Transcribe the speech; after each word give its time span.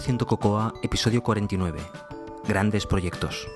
100% 0.00 0.26
Cocoa, 0.26 0.74
episodio 0.82 1.22
49. 1.22 1.80
Grandes 2.48 2.86
proyectos. 2.86 3.48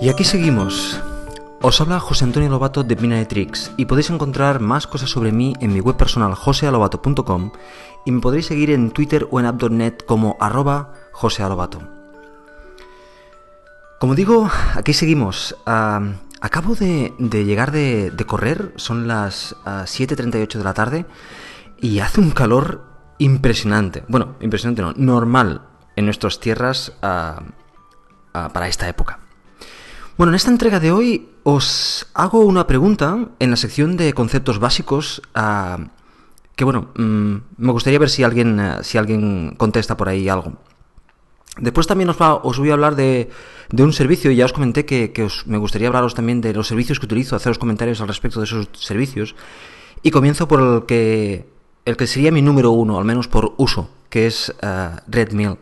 Y 0.00 0.08
aquí 0.08 0.24
seguimos. 0.24 1.00
Os 1.62 1.80
habla 1.80 2.00
José 2.00 2.24
Antonio 2.24 2.48
Lobato 2.48 2.82
de 2.84 2.96
Mina 2.96 3.16
de 3.16 3.26
Tricks 3.26 3.70
y 3.76 3.84
podéis 3.84 4.08
encontrar 4.08 4.60
más 4.60 4.86
cosas 4.86 5.10
sobre 5.10 5.30
mí 5.30 5.52
en 5.60 5.74
mi 5.74 5.80
web 5.80 5.96
personal 5.96 6.34
josealobato.com 6.34 7.52
y 8.06 8.12
me 8.12 8.20
podréis 8.20 8.46
seguir 8.46 8.70
en 8.70 8.92
Twitter 8.92 9.28
o 9.30 9.40
en 9.40 9.46
app.net 9.46 9.98
como 10.06 10.38
arroba 10.40 10.94
josealobato. 11.12 11.99
Como 14.00 14.14
digo, 14.14 14.48
aquí 14.76 14.94
seguimos. 14.94 15.56
Ah, 15.66 16.00
acabo 16.40 16.74
de, 16.74 17.12
llegar 17.18 17.70
de, 17.70 18.10
correr, 18.26 18.72
son 18.76 19.06
las 19.06 19.54
7.38 19.66 20.54
ah, 20.54 20.58
de 20.58 20.64
la 20.64 20.72
tarde 20.72 21.06
y 21.82 21.98
hace 21.98 22.22
un 22.22 22.30
calor 22.30 22.82
impresionante. 23.18 24.02
Bueno, 24.08 24.36
impresionante 24.40 24.80
no, 24.80 24.94
normal 24.96 25.66
en 25.96 26.06
nuestras 26.06 26.40
tierras 26.40 26.94
ah, 27.02 27.42
para 28.32 28.68
esta 28.68 28.88
época. 28.88 29.18
Bueno, 30.16 30.30
en 30.32 30.36
esta 30.36 30.50
entrega 30.50 30.80
de 30.80 30.92
hoy 30.92 31.28
os 31.42 32.06
hago 32.14 32.40
una 32.40 32.66
pregunta 32.66 33.28
en 33.38 33.50
la 33.50 33.56
sección 33.58 33.98
de 33.98 34.14
conceptos 34.14 34.58
básicos 34.58 35.20
que 36.56 36.64
bueno, 36.64 36.88
mm, 36.96 37.34
me 37.58 37.72
gustaría 37.72 37.98
ver 37.98 38.08
si 38.08 38.22
alguien, 38.22 38.78
si 38.80 38.96
alguien 38.96 39.56
contesta 39.58 39.98
por 39.98 40.08
ahí 40.08 40.30
algo. 40.30 40.56
Después 41.60 41.86
también 41.86 42.08
os, 42.08 42.16
os 42.18 42.58
voy 42.58 42.70
a 42.70 42.72
hablar 42.72 42.96
de, 42.96 43.28
un 43.76 43.92
servicio, 43.92 44.30
ya 44.30 44.46
os 44.46 44.52
comenté 44.52 44.86
que, 44.86 45.28
me 45.46 45.58
gustaría 45.58 45.88
hablaros 45.88 46.14
también 46.14 46.40
de 46.40 46.54
los 46.54 46.66
servicios 46.66 46.98
que 46.98 47.06
utilizo, 47.06 47.36
haceros 47.36 47.58
comentarios 47.58 48.00
al 48.00 48.08
respecto 48.08 48.40
de 48.40 48.46
esos 48.46 48.68
servicios. 48.72 49.34
Y 50.02 50.10
comienzo 50.10 50.48
por 50.48 50.60
el 50.60 50.86
que, 50.86 51.46
el 51.84 51.96
que 51.96 52.06
sería 52.06 52.32
mi 52.32 52.40
número 52.40 52.70
uno, 52.70 52.98
al 52.98 53.04
menos 53.04 53.28
por 53.28 53.54
uso, 53.58 53.90
que 54.08 54.26
es 54.26 54.54
uh, 54.62 54.96
Redmill. 55.06 55.58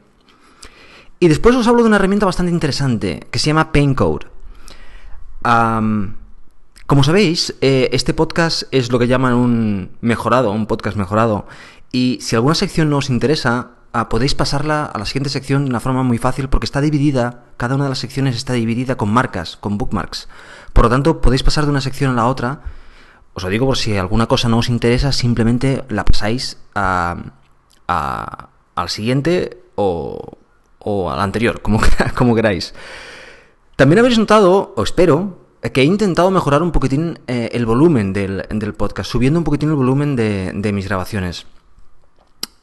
Y 1.21 1.27
después 1.27 1.57
os 1.57 1.67
hablo 1.67 1.83
de 1.83 1.89
una 1.89 1.97
herramienta 1.97 2.27
bastante 2.27 2.53
interesante 2.53 3.27
que 3.33 3.41
se 3.41 3.47
llama 3.47 3.73
Paincode. 3.73 4.27
como 5.43 7.03
sabéis, 7.03 7.57
eh, 7.61 7.91
este 7.93 8.15
podcast 8.15 8.63
es 8.71 8.93
lo 8.93 9.01
que 9.01 9.09
llaman 9.09 9.35
un 9.35 9.91
mejorado, 10.01 10.53
un 10.53 10.67
podcast 10.67 10.97
mejorado. 10.97 11.49
Y 11.91 12.19
si 12.21 12.37
alguna 12.37 12.55
sección 12.55 12.89
no 12.89 12.99
os 12.99 13.11
interesa, 13.11 13.78
podéis 14.09 14.35
pasarla 14.35 14.85
a 14.85 14.99
la 14.99 15.05
siguiente 15.07 15.31
sección 15.31 15.65
de 15.65 15.71
una 15.71 15.81
forma 15.81 16.03
muy 16.03 16.19
fácil 16.19 16.49
porque 16.49 16.67
está 16.67 16.81
dividida, 16.81 17.45
cada 17.57 17.75
una 17.75 17.85
de 17.85 17.91
las 17.91 17.99
secciones 17.99 18.37
está 18.37 18.53
dividida 18.53 18.97
con 18.97 19.13
marcas, 19.13 19.57
con 19.57 19.79
bookmarks. 19.79 20.29
Por 20.73 20.85
lo 20.85 20.91
tanto, 20.91 21.21
podéis 21.21 21.43
pasar 21.43 21.65
de 21.65 21.71
una 21.71 21.81
sección 21.81 22.13
a 22.13 22.15
la 22.15 22.27
otra. 22.27 22.61
Os 23.35 23.43
lo 23.43 23.49
digo 23.49 23.67
por 23.67 23.77
si 23.77 23.97
alguna 23.97 24.27
cosa 24.27 24.49
no 24.49 24.59
os 24.59 24.69
interesa, 24.69 25.13
simplemente 25.13 25.85
la 25.89 26.05
pasáis 26.05 26.59
a, 26.75 27.17
al 27.87 28.89
siguiente 28.89 29.63
o, 29.75 30.37
al 31.11 31.21
anterior, 31.21 31.61
como, 32.15 32.35
queráis. 32.35 32.75
También 33.77 33.99
habéis 33.99 34.19
notado, 34.19 34.75
o 34.77 34.83
espero, 34.83 35.39
que 35.73 35.81
he 35.81 35.85
intentado 35.85 36.31
mejorar 36.31 36.63
un 36.63 36.73
poquitín 36.73 37.19
eh, 37.27 37.51
el 37.53 37.67
volumen 37.67 38.13
del, 38.13 38.75
podcast, 38.77 39.11
subiendo 39.11 39.41
un 39.41 39.45
poquitín 39.45 39.71
el 39.71 39.77
volumen 39.77 40.15
de 40.15 40.73
mis 40.73 40.87
grabaciones. 40.87 41.47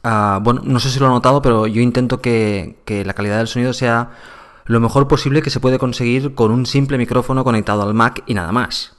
Ah, 0.08 0.38
bueno, 0.40 0.60
no 0.64 0.78
sé 0.78 0.88
si 0.88 1.00
lo 1.00 1.06
ha 1.06 1.08
notado, 1.08 1.42
pero 1.42 1.66
yo 1.66 1.82
intento 1.82 2.20
que, 2.20 2.76
la 3.04 3.12
calidad 3.12 3.38
del 3.38 3.48
sonido 3.48 3.72
sea 3.72 4.12
lo 4.64 4.78
mejor 4.78 5.08
posible 5.08 5.42
que 5.42 5.50
se 5.50 5.58
puede 5.58 5.80
conseguir 5.80 6.32
con 6.36 6.52
un 6.52 6.64
simple 6.64 6.96
micrófono 6.96 7.42
conectado 7.42 7.82
al 7.82 7.92
Mac 7.92 8.22
y 8.24 8.34
nada 8.34 8.52
más. 8.52 8.94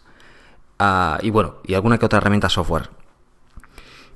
Ah, 0.79 1.17
y 1.21 1.29
bueno, 1.29 1.55
y 1.63 1.75
alguna 1.75 1.97
que 1.97 2.05
otra 2.05 2.17
herramienta 2.17 2.49
software. 2.49 2.89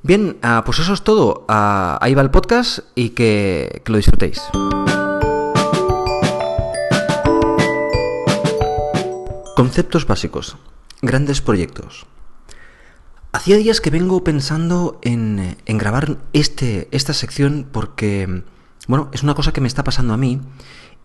Bien, 0.03 0.37
ah, 0.41 0.63
pues 0.65 0.79
eso 0.79 0.91
es 0.91 1.01
todo. 1.01 1.45
ahí 1.47 2.13
va 2.13 2.23
el 2.23 2.29
podcast 2.29 2.79
y 2.93 3.11
que 3.11 3.81
lo 3.85 3.95
disfrutéis. 3.95 4.41
Conceptos 9.55 10.05
básicos. 10.05 10.57
Grandes 11.01 11.39
proyectos. 11.39 12.05
Hacía 13.33 13.55
días 13.55 13.79
que 13.79 13.89
vengo 13.89 14.25
pensando 14.25 14.99
en, 15.03 15.57
grabar 15.65 16.17
este, 16.33 16.89
esta 16.91 17.13
sección 17.13 17.65
porque, 17.71 18.43
bueno, 18.87 19.09
es 19.13 19.23
una 19.23 19.35
cosa 19.35 19.53
que 19.53 19.61
me 19.61 19.69
está 19.69 19.85
pasando 19.85 20.13
a 20.13 20.17
mí 20.17 20.41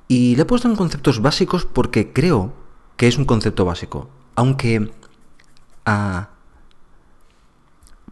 y 0.08 0.34
le 0.34 0.42
he 0.42 0.44
puesto 0.44 0.68
en 0.68 0.74
conceptos 0.74 1.22
básicos 1.22 1.66
porque 1.66 2.12
creo 2.12 2.52
que 2.96 3.06
es 3.06 3.16
un 3.16 3.26
concepto 3.26 3.64
básico. 3.64 4.10
Aunque 4.34 4.90
ah, 5.84 6.30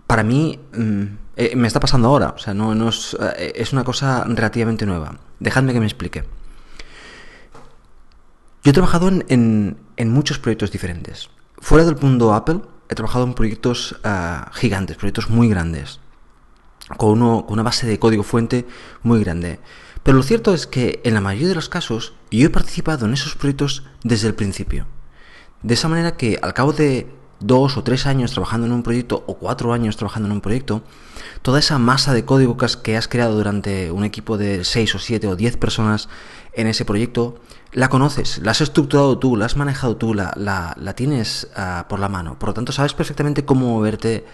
para 0.06 0.22
mí 0.22 0.60
mm, 0.72 1.02
eh, 1.34 1.56
me 1.56 1.66
está 1.66 1.80
pasando 1.80 2.06
ahora, 2.06 2.34
o 2.36 2.38
sea, 2.38 2.54
no, 2.54 2.88
es, 2.88 3.16
eh, 3.20 3.52
es, 3.56 3.72
una 3.72 3.82
cosa 3.82 4.24
relativamente 4.28 4.86
nueva. 4.86 5.18
Dejadme 5.40 5.72
que 5.72 5.80
me 5.80 5.86
explique. 5.86 6.22
Yo 8.62 8.70
he 8.70 8.72
trabajado 8.72 9.08
en 9.08 9.76
muchos 9.98 10.38
proyectos 10.38 10.70
diferentes. 10.70 11.30
Fuera 11.58 11.84
del 11.84 11.96
mundo 11.96 12.32
Apple, 12.32 12.60
he 12.94 12.96
trabajado 12.96 13.24
en 13.24 13.34
proyectos 13.34 13.96
ah, 14.04 14.50
gigantes, 14.54 14.96
proyectos 14.96 15.28
muy 15.28 15.48
grandes, 15.48 16.00
con, 16.96 17.22
una 17.22 17.62
base 17.62 17.86
de 17.86 17.98
código 17.98 18.22
fuente 18.22 18.66
muy 19.02 19.20
grande. 19.20 19.60
Pero 20.02 20.16
lo 20.16 20.22
cierto 20.22 20.54
es 20.54 20.66
que 20.66 21.00
en 21.04 21.14
la 21.14 21.20
mayoría 21.20 21.48
de 21.48 21.54
los 21.54 21.68
casos 21.68 22.14
yo 22.30 22.46
he 22.46 22.50
participado 22.50 23.06
en 23.06 23.14
esos 23.14 23.36
proyectos 23.36 23.84
desde 24.02 24.28
el 24.28 24.34
principio. 24.34 24.86
De 25.62 25.74
esa 25.74 25.88
manera 25.88 26.16
que 26.16 26.38
al 26.42 26.54
cabo 26.54 26.72
de 26.72 27.06
dos 27.40 27.76
o 27.76 27.82
tres 27.82 28.06
años 28.06 28.32
trabajando 28.32 28.66
en 28.66 28.72
un 28.72 28.82
proyecto 28.82 29.24
o 29.26 29.38
cuatro 29.38 29.72
años 29.72 29.96
trabajando 29.96 30.28
en 30.28 30.32
un 30.32 30.40
proyecto, 30.40 30.82
toda 31.42 31.58
esa 31.58 31.78
masa 31.78 32.14
de 32.14 32.24
código 32.24 32.56
que 32.56 32.96
has 32.96 33.08
creado 33.08 33.34
durante 33.34 33.90
un 33.90 34.04
equipo 34.04 34.36
de 34.36 34.64
seis 34.64 34.94
o 34.94 34.98
siete 34.98 35.26
o 35.26 35.36
diez 35.36 35.56
personas 35.56 36.08
en 36.56 36.66
ese 36.66 36.84
proyecto, 36.84 37.40
la 37.72 37.88
conoces, 37.88 38.38
la 38.38 38.52
has 38.52 38.60
estructurado 38.60 39.18
tú, 39.18 39.36
la 39.36 39.46
has 39.46 39.56
manejado 39.56 39.96
tú, 39.96 40.14
la, 40.14 40.32
la, 40.36 40.94
tienes 40.94 41.48
ah, 41.56 41.86
por 41.88 41.98
la 41.98 42.08
mano. 42.08 42.38
Por 42.38 42.50
lo 42.50 42.54
tanto, 42.54 42.72
sabes 42.72 42.94
perfectamente 42.94 43.44
cómo 43.44 43.66
moverte 43.66 44.24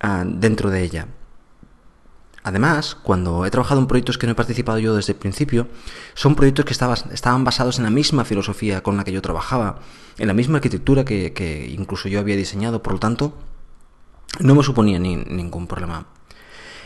ah, 0.00 0.24
dentro 0.26 0.70
de 0.70 0.82
ella. 0.82 1.08
Además, 2.42 2.96
cuando 3.02 3.44
he 3.44 3.50
trabajado 3.50 3.80
en 3.80 3.86
proyectos 3.86 4.16
que 4.16 4.26
no 4.26 4.32
he 4.32 4.34
participado 4.34 4.78
yo 4.78 4.96
desde 4.96 5.12
el 5.12 5.18
principio, 5.18 5.68
son 6.14 6.34
proyectos 6.34 6.64
que 6.64 6.72
estaban 6.72 7.44
basados 7.44 7.78
en 7.78 7.84
la 7.84 7.90
misma 7.90 8.24
filosofía 8.24 8.82
con 8.82 8.96
la 8.96 9.04
que 9.04 9.12
yo 9.12 9.20
trabajaba, 9.20 9.80
en 10.16 10.26
la 10.26 10.32
misma 10.32 10.56
arquitectura 10.56 11.04
que, 11.04 11.70
incluso 11.70 12.08
yo 12.08 12.18
había 12.18 12.36
diseñado, 12.36 12.82
por 12.82 12.94
lo 12.94 12.98
tanto, 12.98 13.34
no 14.38 14.54
me 14.54 14.62
suponía 14.62 14.98
ningún 14.98 15.66
problema. 15.66 16.06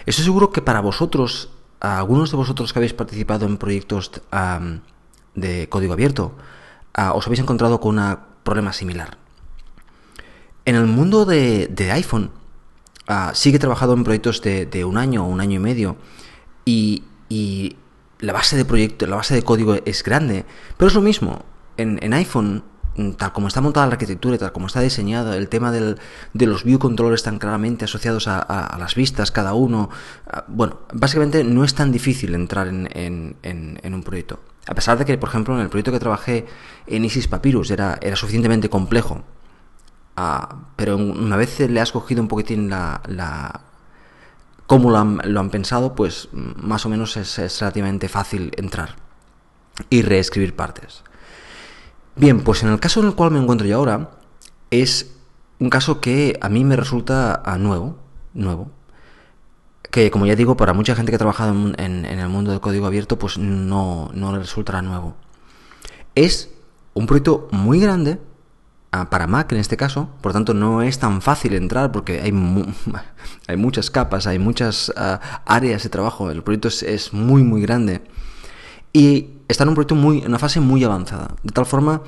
Estoy 0.06 0.24
seguro 0.24 0.50
que 0.50 0.60
para 0.60 0.80
vosotros, 0.80 1.50
algunos 1.84 2.30
de 2.30 2.36
vosotros 2.36 2.72
que 2.72 2.78
habéis 2.78 2.94
participado 2.94 3.46
en 3.46 3.58
proyectos 3.58 4.10
de 5.34 5.68
código 5.68 5.92
abierto, 5.92 6.34
os 7.14 7.26
habéis 7.26 7.40
encontrado 7.40 7.80
con 7.80 7.98
un 7.98 8.18
problema 8.42 8.72
similar. 8.72 9.18
En 10.64 10.76
el 10.76 10.86
mundo 10.86 11.26
de, 11.26 11.90
iPhone, 11.92 12.30
sigue 13.34 13.58
trabajando 13.58 13.94
en 13.94 14.04
proyectos 14.04 14.40
de, 14.40 14.84
un 14.84 14.96
año 14.96 15.24
o 15.24 15.28
un 15.28 15.40
año 15.40 15.56
y 15.56 15.62
medio 15.62 15.96
y, 16.64 17.04
la 18.20 18.32
base 18.32 18.56
de 18.56 18.64
proyecto, 18.64 19.06
la 19.06 19.16
base 19.16 19.34
de 19.34 19.42
código 19.42 19.74
es 19.84 20.02
grande, 20.02 20.46
pero 20.78 20.88
es 20.88 20.94
lo 20.94 21.02
mismo. 21.02 21.44
En, 21.76 22.14
iPhone, 22.14 22.64
tal 23.16 23.32
como 23.32 23.48
está 23.48 23.60
montada 23.60 23.86
la 23.86 23.92
arquitectura 23.92 24.36
y 24.36 24.38
tal 24.38 24.52
como 24.52 24.66
está 24.66 24.80
diseñada, 24.80 25.36
el 25.36 25.48
tema 25.48 25.72
de 25.72 26.46
los 26.46 26.64
view 26.64 26.78
controllers 26.78 27.22
tan 27.22 27.38
claramente 27.38 27.84
asociados 27.84 28.28
a, 28.28 28.76
las 28.78 28.94
vistas 28.94 29.30
cada 29.30 29.54
uno, 29.54 29.90
bueno, 30.48 30.80
básicamente 30.92 31.44
no 31.44 31.64
es 31.64 31.74
tan 31.74 31.92
difícil 31.92 32.34
entrar 32.34 32.68
en 32.68 33.94
un 33.94 34.02
proyecto. 34.02 34.40
A 34.66 34.74
pesar 34.74 34.96
de 34.96 35.04
que, 35.04 35.18
por 35.18 35.28
ejemplo, 35.28 35.54
en 35.54 35.60
el 35.60 35.68
proyecto 35.68 35.92
que 35.92 36.00
trabajé 36.00 36.46
en 36.86 37.04
Isis 37.04 37.28
Papyrus 37.28 37.70
era, 37.70 37.98
era 38.00 38.16
suficientemente 38.16 38.70
complejo, 38.70 39.22
ah, 40.16 40.56
pero 40.76 40.96
una 40.96 41.36
vez 41.36 41.60
le 41.60 41.80
has 41.80 41.92
cogido 41.92 42.22
un 42.22 42.28
poquitín 42.28 42.70
la, 42.70 43.02
la 43.06 43.60
cómo 44.66 44.90
lo 44.90 44.98
han, 44.98 45.50
pensado, 45.50 45.94
pues 45.94 46.28
más 46.32 46.86
o 46.86 46.88
menos 46.88 47.16
es, 47.18 47.60
relativamente 47.60 48.08
fácil 48.08 48.52
entrar 48.56 48.96
y 49.90 50.00
reescribir 50.02 50.56
partes. 50.56 51.02
Bien, 52.16 52.42
pues 52.42 52.62
en 52.62 52.68
el 52.70 52.78
caso 52.78 53.00
en 53.00 53.06
el 53.06 53.14
cual 53.14 53.32
me 53.32 53.40
encuentro 53.40 53.66
yo 53.66 53.76
ahora, 53.76 54.10
es 54.70 55.14
un 55.58 55.68
caso 55.68 56.00
que 56.00 56.38
a 56.40 56.48
mí 56.48 56.64
me 56.64 56.76
resulta 56.76 57.42
ah, 57.44 57.58
nuevo, 57.58 57.98
nuevo, 58.34 58.70
que 59.90 60.10
como 60.10 60.26
ya 60.26 60.36
digo, 60.36 60.56
para 60.56 60.72
mucha 60.74 60.94
gente 60.94 61.10
que 61.10 61.16
ha 61.16 61.18
trabajado 61.18 61.52
en, 61.76 62.04
el 62.04 62.28
mundo 62.28 62.52
del 62.52 62.60
código 62.60 62.86
abierto, 62.86 63.18
pues 63.18 63.38
no, 63.38 64.10
no 64.14 64.32
le 64.32 64.38
resultará 64.38 64.82
nuevo. 64.82 65.16
Es 66.14 66.50
un 66.94 67.06
proyecto 67.06 67.48
muy 67.50 67.80
grande, 67.80 68.20
ah, 68.92 69.10
para 69.10 69.26
Mac 69.26 69.50
en 69.52 69.58
este 69.58 69.76
caso, 69.76 70.08
por 70.20 70.32
tanto 70.32 70.54
no 70.54 70.82
es 70.82 71.00
tan 71.00 71.20
fácil 71.20 71.54
entrar 71.54 71.90
porque 71.90 72.20
hay, 72.20 72.32
hay 73.48 73.56
muchas 73.56 73.90
capas, 73.90 74.28
hay 74.28 74.38
muchas 74.38 74.92
ah, 74.96 75.42
áreas 75.46 75.82
de 75.82 75.88
trabajo, 75.88 76.30
el 76.30 76.44
proyecto 76.44 76.68
es, 76.68 77.12
muy 77.12 77.42
muy 77.42 77.60
grande. 77.60 78.02
Y 78.92 79.33
está 79.48 79.64
en 79.64 79.70
un 79.70 79.74
proyecto 79.74 79.94
muy, 79.94 80.18
en 80.18 80.28
una 80.28 80.38
fase 80.38 80.60
muy 80.60 80.84
avanzada, 80.84 81.28
de 81.42 81.52
tal 81.52 81.66
forma 81.66 82.02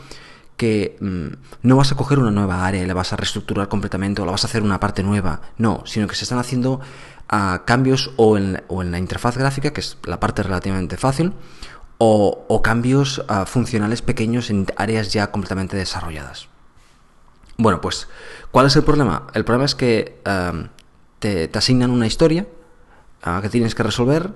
que 0.56 0.97
mm, 1.00 1.67
no 1.67 1.77
vas 1.77 1.93
a 1.93 1.97
coger 1.97 2.19
una 2.19 2.31
nueva 2.31 2.67
área 2.67 2.83
y 2.83 2.87
la 2.87 2.94
vas 2.94 3.12
a 3.12 3.17
reestructurar 3.17 3.69
completamente 3.69 4.23
o 4.23 4.25
la 4.25 4.33
vas 4.33 4.44
a 4.44 4.47
hacer 4.47 4.62
una 4.62 4.81
parte 4.81 5.03
nueva, 5.03 5.43
no, 5.59 5.83
sino 5.85 6.06
que 6.06 6.15
se 6.15 6.25
están 6.25 6.38
haciendo 6.38 6.81
ah, 7.29 7.62
cambios 7.67 8.12
o 8.17 8.38
en, 8.38 8.62
o 8.69 8.83
en, 8.83 8.91
la 8.91 8.99
interfaz 8.99 9.37
gráfica, 9.37 9.73
que 9.73 9.81
es 9.81 9.99
la 10.05 10.19
parte 10.19 10.43
relativamente 10.43 10.97
fácil, 10.97 11.35
o, 11.99 12.61
cambios 12.62 13.25
ah, 13.29 13.47
funcionales 13.47 14.03
pequeños 14.03 14.50
en 14.50 14.67
áreas 14.77 15.12
ya 15.12 15.31
completamente 15.31 15.77
desarrolladas. 15.77 16.49
Bueno, 17.59 17.81
pues, 17.81 18.09
¿cuál 18.50 18.67
es 18.67 18.77
el 18.77 18.85
problema? 18.85 19.29
El 19.32 19.44
problema 19.44 19.65
es 19.65 19.75
que 19.75 20.21
ah, 20.25 20.69
te, 21.19 21.50
asignan 21.55 21.91
una 21.91 22.06
historia 22.06 22.47
que 23.43 23.49
tienes 23.49 23.75
que 23.75 23.82
resolver 23.82 24.31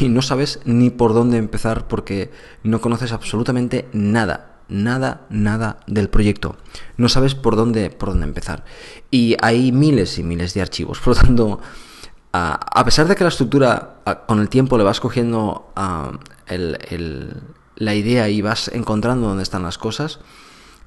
y 0.00 0.08
no 0.08 0.22
sabes 0.22 0.60
ni 0.64 0.90
por 0.90 1.14
dónde 1.14 1.38
empezar 1.38 1.88
porque 1.88 2.30
no 2.62 2.80
conoces 2.80 3.12
absolutamente 3.12 3.88
nada 3.92 4.56
nada, 4.68 5.26
nada 5.30 5.78
del 5.86 6.08
proyecto. 6.08 6.56
No 6.96 7.08
sabes 7.08 7.34
por 7.34 7.56
dónde, 7.56 7.90
por 7.90 8.10
dónde 8.10 8.26
empezar. 8.26 8.64
Y 9.10 9.36
hay 9.40 9.72
miles 9.72 10.18
y 10.18 10.22
miles 10.22 10.54
de 10.54 10.62
archivos. 10.62 11.00
Por 11.04 11.16
lo 11.16 11.22
tanto, 11.22 11.60
a 12.32 12.84
pesar 12.84 13.08
de 13.08 13.16
que 13.16 13.24
la 13.24 13.28
estructura 13.28 13.96
con 14.26 14.40
el 14.40 14.48
tiempo 14.48 14.76
le 14.76 14.84
vas 14.84 15.00
cogiendo 15.00 15.72
la 17.76 17.94
idea 17.94 18.28
y 18.28 18.42
vas 18.42 18.68
encontrando 18.68 19.28
dónde 19.28 19.42
están 19.42 19.62
las 19.62 19.78
cosas, 19.78 20.20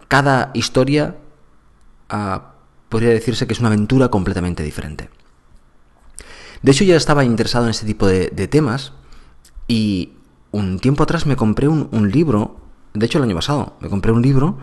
cada 0.07 0.52
historia 0.54 1.16
podría 2.90 3.10
decirse 3.10 3.48
que 3.48 3.54
es 3.54 3.60
una 3.60 3.69
aventura 3.69 4.10
completamente 4.10 4.63
diferente. 4.63 5.10
De 6.62 6.72
hecho, 6.72 6.84
ya 6.84 6.96
estaba 6.96 7.24
interesado 7.24 7.66
en 7.66 7.72
este 7.72 7.86
tipo 7.86 8.08
de, 8.08 8.30
temas 8.48 8.94
y 9.68 10.14
un 10.52 10.80
tiempo 10.80 11.04
atrás 11.04 11.26
me 11.26 11.36
compré 11.36 11.68
un 11.68 12.12
libro 12.12 12.60
de 12.94 13.06
hecho 13.06 13.18
el 13.18 13.26
año 13.26 13.36
pasado, 13.36 13.74
me 13.80 13.90
compré 13.90 14.12
un 14.12 14.22
libro 14.22 14.58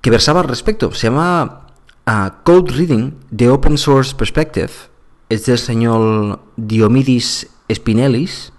que 0.00 0.10
versaba 0.10 0.40
al 0.40 0.48
respecto. 0.48 0.92
Se 0.92 1.08
llama 1.08 1.66
uh, 2.06 2.42
Code 2.44 2.72
Reading, 2.72 3.12
The 3.34 3.50
Open 3.50 3.78
Source 3.78 4.14
Perspective. 4.14 4.70
Es 5.28 5.46
del 5.46 5.58
señor 5.58 6.40
Diomidis 6.56 7.48
Spinellis. 7.72 8.52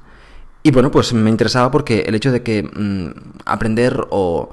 Y 0.62 0.71
bueno, 0.71 0.92
pues 0.92 1.13
me 1.13 1.30
interesaba 1.30 1.71
porque 1.71 2.01
el 2.01 2.15
hecho 2.15 2.31
de 2.31 2.44
que 2.44 2.63
mm, 2.63 3.42
aprender 3.45 4.07
o 4.09 4.50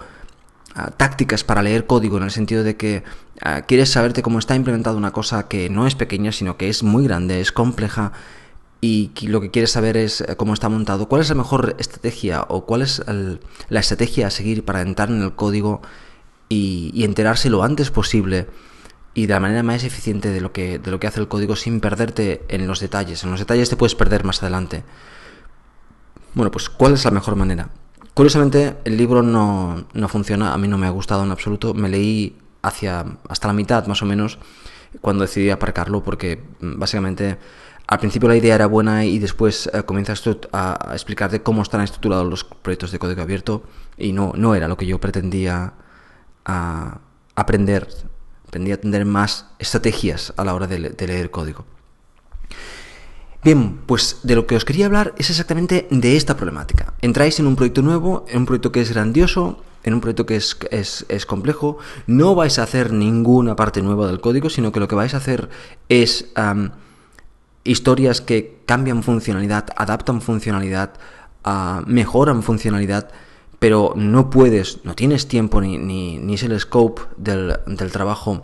uh, 0.77 0.91
tácticas 0.97 1.45
para 1.45 1.63
leer 1.63 1.87
código 1.87 2.17
en 2.19 2.25
el 2.25 2.31
sentido 2.31 2.63
de 2.63 2.77
que 2.77 3.03
uh, 3.45 3.67
quieres 3.67 3.91
saberte 3.91 4.23
cómo 4.23 4.39
está 4.39 4.55
implementada 4.55 4.97
una 4.97 5.13
cosa 5.13 5.49
que 5.49 5.69
no 5.71 5.87
es 5.87 5.95
pequeña, 5.95 6.33
sino 6.33 6.57
que 6.57 6.69
es 6.69 6.83
muy 6.83 7.05
grande, 7.05 7.41
es 7.41 7.53
compleja 7.53 8.13
y 8.81 9.11
lo 9.23 9.41
que 9.41 9.51
quieres 9.51 9.73
saber 9.73 9.97
es 9.97 10.21
eh, 10.21 10.37
cómo 10.37 10.55
está 10.55 10.69
montado, 10.69 11.09
cuál 11.09 11.23
es 11.23 11.29
la 11.29 11.35
mejor 11.35 11.77
estrategia 11.79 12.45
o 12.49 12.67
cuál 12.67 12.83
es 12.83 13.03
la 13.69 13.81
estrategia 13.81 14.27
a 14.27 14.31
seguir 14.31 14.65
para 14.65 14.83
entrar 14.83 15.11
en 15.11 15.23
el 15.23 15.35
código 15.35 15.81
y, 16.49 17.05
enterarse 17.05 17.51
lo 17.51 17.63
antes 17.63 17.91
posible 17.91 18.47
y 19.15 19.27
de 19.27 19.35
la 19.35 19.41
manera 19.41 19.63
más 19.63 19.83
eficiente 19.83 20.29
de 20.31 20.41
lo, 20.41 20.53
que, 20.53 20.79
de 20.79 20.91
lo 20.91 21.01
que 21.01 21.07
hace 21.07 21.21
el 21.21 21.29
código 21.29 21.57
sin 21.57 21.81
perderte 21.81 22.45
en 22.49 22.67
los 22.67 22.81
detalles. 22.81 23.25
En 23.25 23.31
los 23.31 23.41
detalles 23.41 23.71
te 23.71 23.77
puedes 23.77 23.95
perder 23.95 24.25
más 24.25 24.43
adelante. 24.43 24.85
Bueno, 26.35 26.51
pues 26.51 26.69
¿cuál 26.69 26.93
es 26.93 27.05
la 27.05 27.11
mejor 27.11 27.35
manera? 27.35 27.71
Curiosamente, 28.17 28.79
el 28.87 28.97
libro 28.97 29.23
no, 29.23 29.85
no 29.93 30.09
funciona, 30.09 30.55
a 30.55 30.57
mí 30.57 30.69
no 30.69 30.79
me 30.79 30.87
ha 30.87 30.91
gustado 30.91 31.23
en 31.23 31.31
absoluto. 31.31 31.75
Me 31.75 31.91
leí 31.91 32.39
hacia 32.63 33.05
hasta 33.29 33.47
la 33.47 33.53
mitad 33.53 33.87
más 33.89 34.01
o 34.01 34.07
menos 34.07 34.39
cuando 35.03 35.21
decidí 35.21 35.51
aparcarlo 35.51 36.03
porque 36.03 36.43
mm, 36.61 36.79
básicamente 36.79 37.37
al 37.87 37.99
principio 37.99 38.31
la 38.31 38.37
idea 38.37 38.55
era 38.55 38.65
buena 38.69 39.05
y 39.05 39.19
después 39.19 39.69
eh, 39.71 39.83
comienzas 39.83 40.25
a, 40.55 40.93
explicarte 40.95 41.43
cómo 41.43 41.61
están 41.61 41.83
estructurados 41.83 42.27
los 42.27 42.45
proyectos 42.45 42.91
de 42.91 42.99
código 42.99 43.21
abierto 43.21 43.65
y 43.99 44.15
no, 44.15 44.33
no 44.35 44.55
era 44.55 44.67
lo 44.67 44.79
que 44.79 44.87
yo 44.87 44.99
pretendía 44.99 45.75
aprender. 47.35 47.87
Pretendía 48.45 48.77
aprender 48.77 49.05
más 49.05 49.51
estrategias 49.59 50.33
a 50.39 50.45
la 50.47 50.55
hora 50.55 50.67
de, 50.67 50.79
leer 50.79 51.31
código. 51.31 51.67
Bien, 53.47 53.79
pues 53.87 54.19
de 54.25 54.35
lo 54.35 54.49
que 54.49 54.57
os 54.57 54.65
quería 54.65 54.87
hablar 54.87 55.15
es 55.19 55.31
exactamente 55.31 55.87
de 55.93 56.17
esta 56.17 56.37
problemática. 56.37 56.95
Entráis 57.01 57.39
en 57.39 57.47
un 57.47 57.55
proyecto 57.55 57.81
nuevo, 57.81 58.25
en 58.29 58.39
un 58.39 58.47
proyecto 58.47 58.73
que 58.73 58.81
es 58.81 58.93
grandioso, 58.93 59.63
en 59.85 59.95
un 59.95 60.01
proyecto 60.01 60.27
que 60.27 60.35
es, 60.35 60.57
es, 61.09 61.27
complejo, 61.27 61.79
no 62.09 62.35
vais 62.35 62.59
a 62.59 62.65
hacer 62.65 62.93
ninguna 62.93 63.55
parte 63.55 63.83
nueva 63.83 64.09
del 64.09 64.21
código, 64.21 64.51
sino 64.51 64.73
que 64.73 64.81
lo 64.81 64.89
que 64.89 64.97
vais 64.97 65.15
a 65.15 65.19
hacer 65.19 65.49
es 65.89 66.27
historias 67.63 68.21
que 68.21 68.59
cambian 68.67 69.05
funcionalidad, 69.05 69.69
adaptan 69.77 70.23
funcionalidad, 70.23 70.95
ah, 71.45 71.85
mejoran 71.87 72.43
funcionalidad, 72.43 73.13
pero 73.61 73.93
no 73.95 74.29
puedes, 74.29 74.85
no 74.85 74.97
tienes 74.97 75.29
tiempo 75.29 75.61
ni, 75.61 75.79
ni, 75.79 76.35
es 76.35 76.43
el 76.43 76.59
scope 76.59 77.03
del, 77.17 77.57
trabajo 77.93 78.43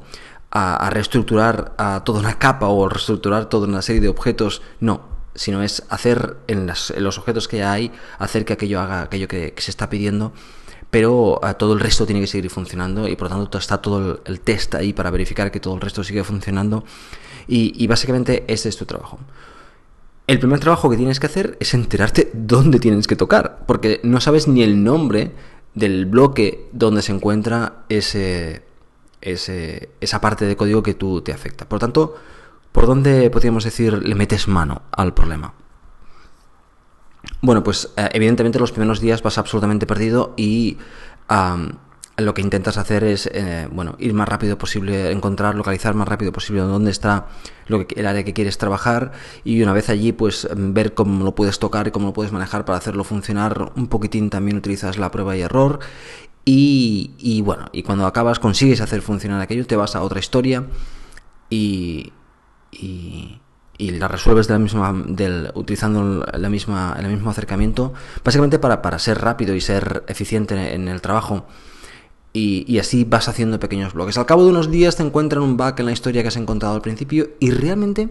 a, 0.54 0.90
reestructurar 0.90 1.72
a 1.78 2.04
toda 2.04 2.20
una 2.20 2.38
capa 2.38 2.68
o 2.68 2.88
reestructurar 2.88 3.46
toda 3.46 3.66
una 3.66 3.80
serie 3.80 4.02
de 4.02 4.08
objetos, 4.08 4.60
no, 4.80 5.00
sino 5.34 5.62
es 5.62 5.82
hacer 5.88 6.36
en, 6.46 6.66
los 6.66 7.18
objetos 7.18 7.48
que 7.48 7.58
ya 7.58 7.72
hay, 7.72 7.90
hacer 8.18 8.44
que 8.44 8.52
aquello 8.52 8.80
haga 8.80 9.02
aquello 9.02 9.28
que, 9.28 9.54
se 9.56 9.70
está 9.70 9.88
pidiendo, 9.88 10.32
pero 10.90 11.40
ah, 11.42 11.54
todo 11.54 11.72
el 11.72 11.80
resto 11.80 12.04
tiene 12.04 12.20
que 12.20 12.26
seguir 12.26 12.50
funcionando 12.50 13.08
y 13.08 13.16
por 13.16 13.30
lo 13.30 13.36
tanto 13.36 13.56
está 13.56 13.78
todo 13.78 14.20
el 14.26 14.40
test 14.40 14.74
ahí 14.74 14.92
para 14.92 15.10
verificar 15.10 15.50
que 15.50 15.58
todo 15.58 15.74
el 15.74 15.80
resto 15.80 16.04
sigue 16.04 16.22
funcionando 16.22 16.84
y, 17.48 17.86
básicamente 17.86 18.44
ese 18.46 18.68
es 18.68 18.76
tu 18.76 18.84
trabajo. 18.84 19.18
El 20.26 20.38
primer 20.38 20.60
trabajo 20.60 20.88
que 20.88 20.96
tienes 20.96 21.18
que 21.18 21.26
hacer 21.26 21.56
es 21.60 21.74
enterarte 21.74 22.30
dónde 22.34 22.78
tienes 22.78 23.06
que 23.06 23.16
tocar, 23.16 23.64
porque 23.66 24.00
no 24.04 24.20
sabes 24.20 24.48
ni 24.48 24.62
el 24.62 24.84
nombre 24.84 25.32
del 25.74 26.04
bloque 26.04 26.68
donde 26.72 27.02
se 27.02 27.12
encuentra 27.12 27.84
ese, 27.88 28.62
esa 29.22 30.20
parte 30.20 30.44
de 30.44 30.56
código 30.56 30.82
que 30.82 30.94
tú 30.94 31.22
te 31.22 31.32
afecta. 31.32 31.68
Por 31.68 31.76
lo 31.76 31.80
tanto, 31.80 32.14
¿por 32.72 32.86
dónde 32.86 33.30
podríamos 33.30 33.64
decir 33.64 34.02
le 34.02 34.14
metes 34.14 34.48
mano 34.48 34.82
al 34.92 35.14
problema? 35.14 35.54
Bueno, 37.40 37.62
pues 37.62 37.90
eh, 37.96 38.08
evidentemente 38.12 38.58
los 38.58 38.72
primeros 38.72 39.00
días 39.00 39.22
vas 39.22 39.38
absolutamente 39.38 39.86
perdido 39.86 40.34
y 40.36 40.78
lo 42.18 42.34
que 42.34 42.42
intentas 42.42 42.76
hacer 42.76 43.04
es 43.04 43.26
eh, 43.32 43.68
bueno 43.70 43.96
ir 43.98 44.12
más 44.12 44.28
rápido 44.28 44.58
posible 44.58 45.10
encontrar 45.12 45.54
localizar 45.54 45.94
más 45.94 46.06
rápido 46.06 46.30
posible 46.30 46.60
dónde 46.60 46.90
está 46.90 47.26
el 47.68 48.06
área 48.06 48.22
que 48.22 48.34
quieres 48.34 48.58
trabajar 48.58 49.12
y 49.44 49.62
una 49.62 49.72
vez 49.72 49.88
allí 49.88 50.12
pues 50.12 50.46
ver 50.54 50.92
cómo 50.92 51.24
lo 51.24 51.34
puedes 51.34 51.58
tocar 51.58 51.88
y 51.88 51.90
cómo 51.90 52.08
lo 52.08 52.12
puedes 52.12 52.30
manejar 52.30 52.66
para 52.66 52.76
hacerlo 52.76 53.02
funcionar 53.02 53.72
un 53.76 53.86
poquitín 53.86 54.28
también 54.28 54.58
utilizas 54.58 54.98
la 54.98 55.10
prueba 55.10 55.36
y 55.36 55.40
error 55.40 55.80
y, 56.44 57.12
y 57.18 57.40
bueno 57.42 57.66
y 57.72 57.82
cuando 57.82 58.06
acabas 58.06 58.38
consigues 58.38 58.80
hacer 58.80 59.02
funcionar 59.02 59.40
aquello 59.40 59.66
te 59.66 59.76
vas 59.76 59.94
a 59.94 60.02
otra 60.02 60.18
historia 60.18 60.66
y, 61.48 62.12
y 62.72 63.38
y 63.82 63.90
la 63.90 64.06
resuelves 64.06 64.46
de 64.46 64.54
la 64.54 64.58
misma, 64.60 64.94
del, 65.06 65.50
utilizando 65.54 66.24
la 66.32 66.48
misma, 66.48 66.96
el 67.00 67.08
mismo 67.08 67.30
acercamiento, 67.30 67.92
básicamente 68.24 68.60
para, 68.60 68.80
para 68.80 68.98
ser 69.00 69.20
rápido 69.20 69.56
y 69.56 69.60
ser 69.60 70.04
eficiente 70.06 70.74
en 70.74 70.86
el 70.86 71.00
trabajo. 71.00 71.46
Y, 72.32 72.78
así 72.78 73.04
vas 73.04 73.28
haciendo 73.28 73.58
pequeños 73.58 73.92
bloques. 73.92 74.16
Al 74.16 74.24
cabo 74.24 74.44
de 74.44 74.50
unos 74.50 74.70
días 74.70 74.96
te 74.96 75.02
encuentran 75.02 75.42
un 75.42 75.56
bug 75.56 75.74
en 75.78 75.86
la 75.86 75.92
historia 75.92 76.22
que 76.22 76.28
has 76.28 76.36
encontrado 76.36 76.74
al 76.74 76.80
principio 76.80 77.30
y 77.40 77.50
realmente 77.50 78.08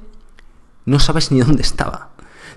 no 0.86 1.00
sabes 1.00 1.32
ni 1.32 1.40
dónde 1.40 1.64
estaba. 1.64 2.11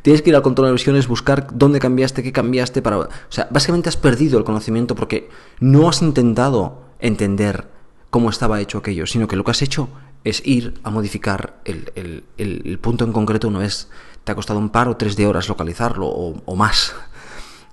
Tienes 0.04 0.20
que 0.20 0.28
ir 0.28 0.36
al 0.36 0.42
control 0.42 0.66
de 0.66 0.72
versiones, 0.72 1.08
buscar 1.08 1.46
dónde 1.50 1.78
cambiaste, 1.78 2.22
qué 2.22 2.30
cambiaste 2.30 2.82
para... 2.82 2.98
O 2.98 3.08
sea, 3.30 3.48
básicamente 3.50 3.88
has 3.88 3.96
perdido 3.96 4.36
el 4.36 4.44
conocimiento 4.44 4.94
porque 4.94 5.30
no 5.60 5.88
has 5.88 6.02
intentado 6.02 6.82
entender 6.98 7.68
cómo 8.10 8.28
estaba 8.28 8.60
hecho 8.60 8.76
aquello, 8.76 9.06
sino 9.06 9.26
que 9.28 9.36
lo 9.36 9.44
que 9.44 9.52
has 9.52 9.62
hecho 9.62 9.88
es 10.22 10.46
ir 10.46 10.78
a 10.82 10.90
modificar 10.90 11.54
el, 11.64 12.78
punto 12.82 13.06
en 13.06 13.12
concreto 13.12 13.48
una 13.48 13.60
vez 13.60 13.88
te 14.24 14.32
ha 14.32 14.34
costado 14.34 14.58
un 14.58 14.68
par 14.68 14.88
o 14.88 14.98
tres 14.98 15.16
de 15.16 15.26
horas 15.26 15.48
localizarlo 15.48 16.06
o, 16.06 16.54
más. 16.54 16.94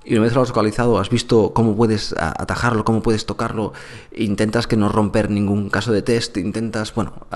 Y 0.05 0.13
una 0.13 0.23
vez 0.23 0.33
lo 0.33 0.41
has 0.41 0.47
localizado, 0.47 0.99
has 0.99 1.09
visto 1.09 1.51
cómo 1.53 1.75
puedes 1.75 2.15
atajarlo, 2.17 2.85
cómo 2.85 3.01
puedes 3.01 3.25
tocarlo, 3.25 3.73
intentas 4.15 4.67
que 4.67 4.77
no 4.77 4.87
romper 4.87 5.29
ningún 5.29 5.69
caso 5.69 5.91
de 5.91 6.01
test, 6.01 6.37
intentas, 6.37 6.95
bueno, 6.95 7.27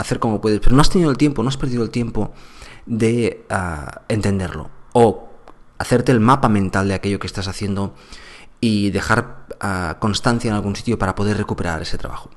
hacer 0.00 0.18
como 0.18 0.40
puedes, 0.40 0.60
pero 0.60 0.74
no 0.74 0.82
has 0.82 0.90
tenido 0.90 1.10
el 1.10 1.16
tiempo, 1.16 1.42
no 1.42 1.48
has 1.48 1.56
perdido 1.56 1.82
el 1.82 1.90
tiempo 1.90 2.32
de 2.86 3.44
entenderlo 4.08 4.70
o 4.92 5.28
hacerte 5.78 6.12
el 6.12 6.20
mapa 6.20 6.48
mental 6.48 6.88
de 6.88 6.94
aquello 6.94 7.18
que 7.18 7.26
estás 7.26 7.48
haciendo 7.48 7.94
y 8.60 8.90
dejar 8.90 9.46
constancia 9.98 10.48
en 10.48 10.54
algún 10.54 10.76
sitio 10.76 10.98
para 10.98 11.14
poder 11.14 11.36
recuperar 11.36 11.82
ese 11.82 11.98
trabajo. 11.98 12.30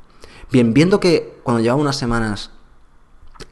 Bien, 0.52 0.74
viendo 0.74 1.00
que 1.00 1.40
cuando 1.44 1.62
llevaba 1.62 1.82
unas 1.82 1.96
semanas 1.96 2.52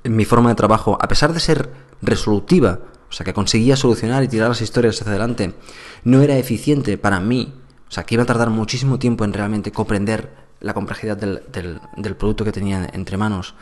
mi 0.03 0.25
forma 0.25 0.49
de 0.49 0.55
trabajo, 0.55 0.97
a 1.01 1.07
pesar 1.07 1.33
de 1.33 1.39
ser 1.39 1.71
resolutiva, 2.01 2.79
o 3.09 3.11
sea, 3.11 3.23
que 3.23 3.33
conseguía 3.33 3.75
solucionar 3.75 4.23
y 4.23 4.27
tirar 4.27 4.49
las 4.49 4.61
historias 4.61 4.99
hacia 5.01 5.11
adelante, 5.11 5.55
no 6.03 6.21
era 6.21 6.37
eficiente 6.37 6.97
para 6.97 7.19
mí, 7.19 7.53
o 7.87 7.91
sea, 7.91 8.03
que 8.03 8.15
iba 8.15 8.23
a 8.23 8.27
tardar 8.27 8.49
muchísimo 8.49 8.99
tiempo 8.99 9.25
en 9.25 9.33
realmente 9.33 9.71
comprender 9.71 10.29
la 10.59 10.73
complejidad 10.73 11.17
del, 11.17 11.41
del, 11.51 12.15
producto 12.15 12.43
que 12.43 12.51
tenía 12.51 12.87
entre 12.93 13.17
manos 13.17 13.55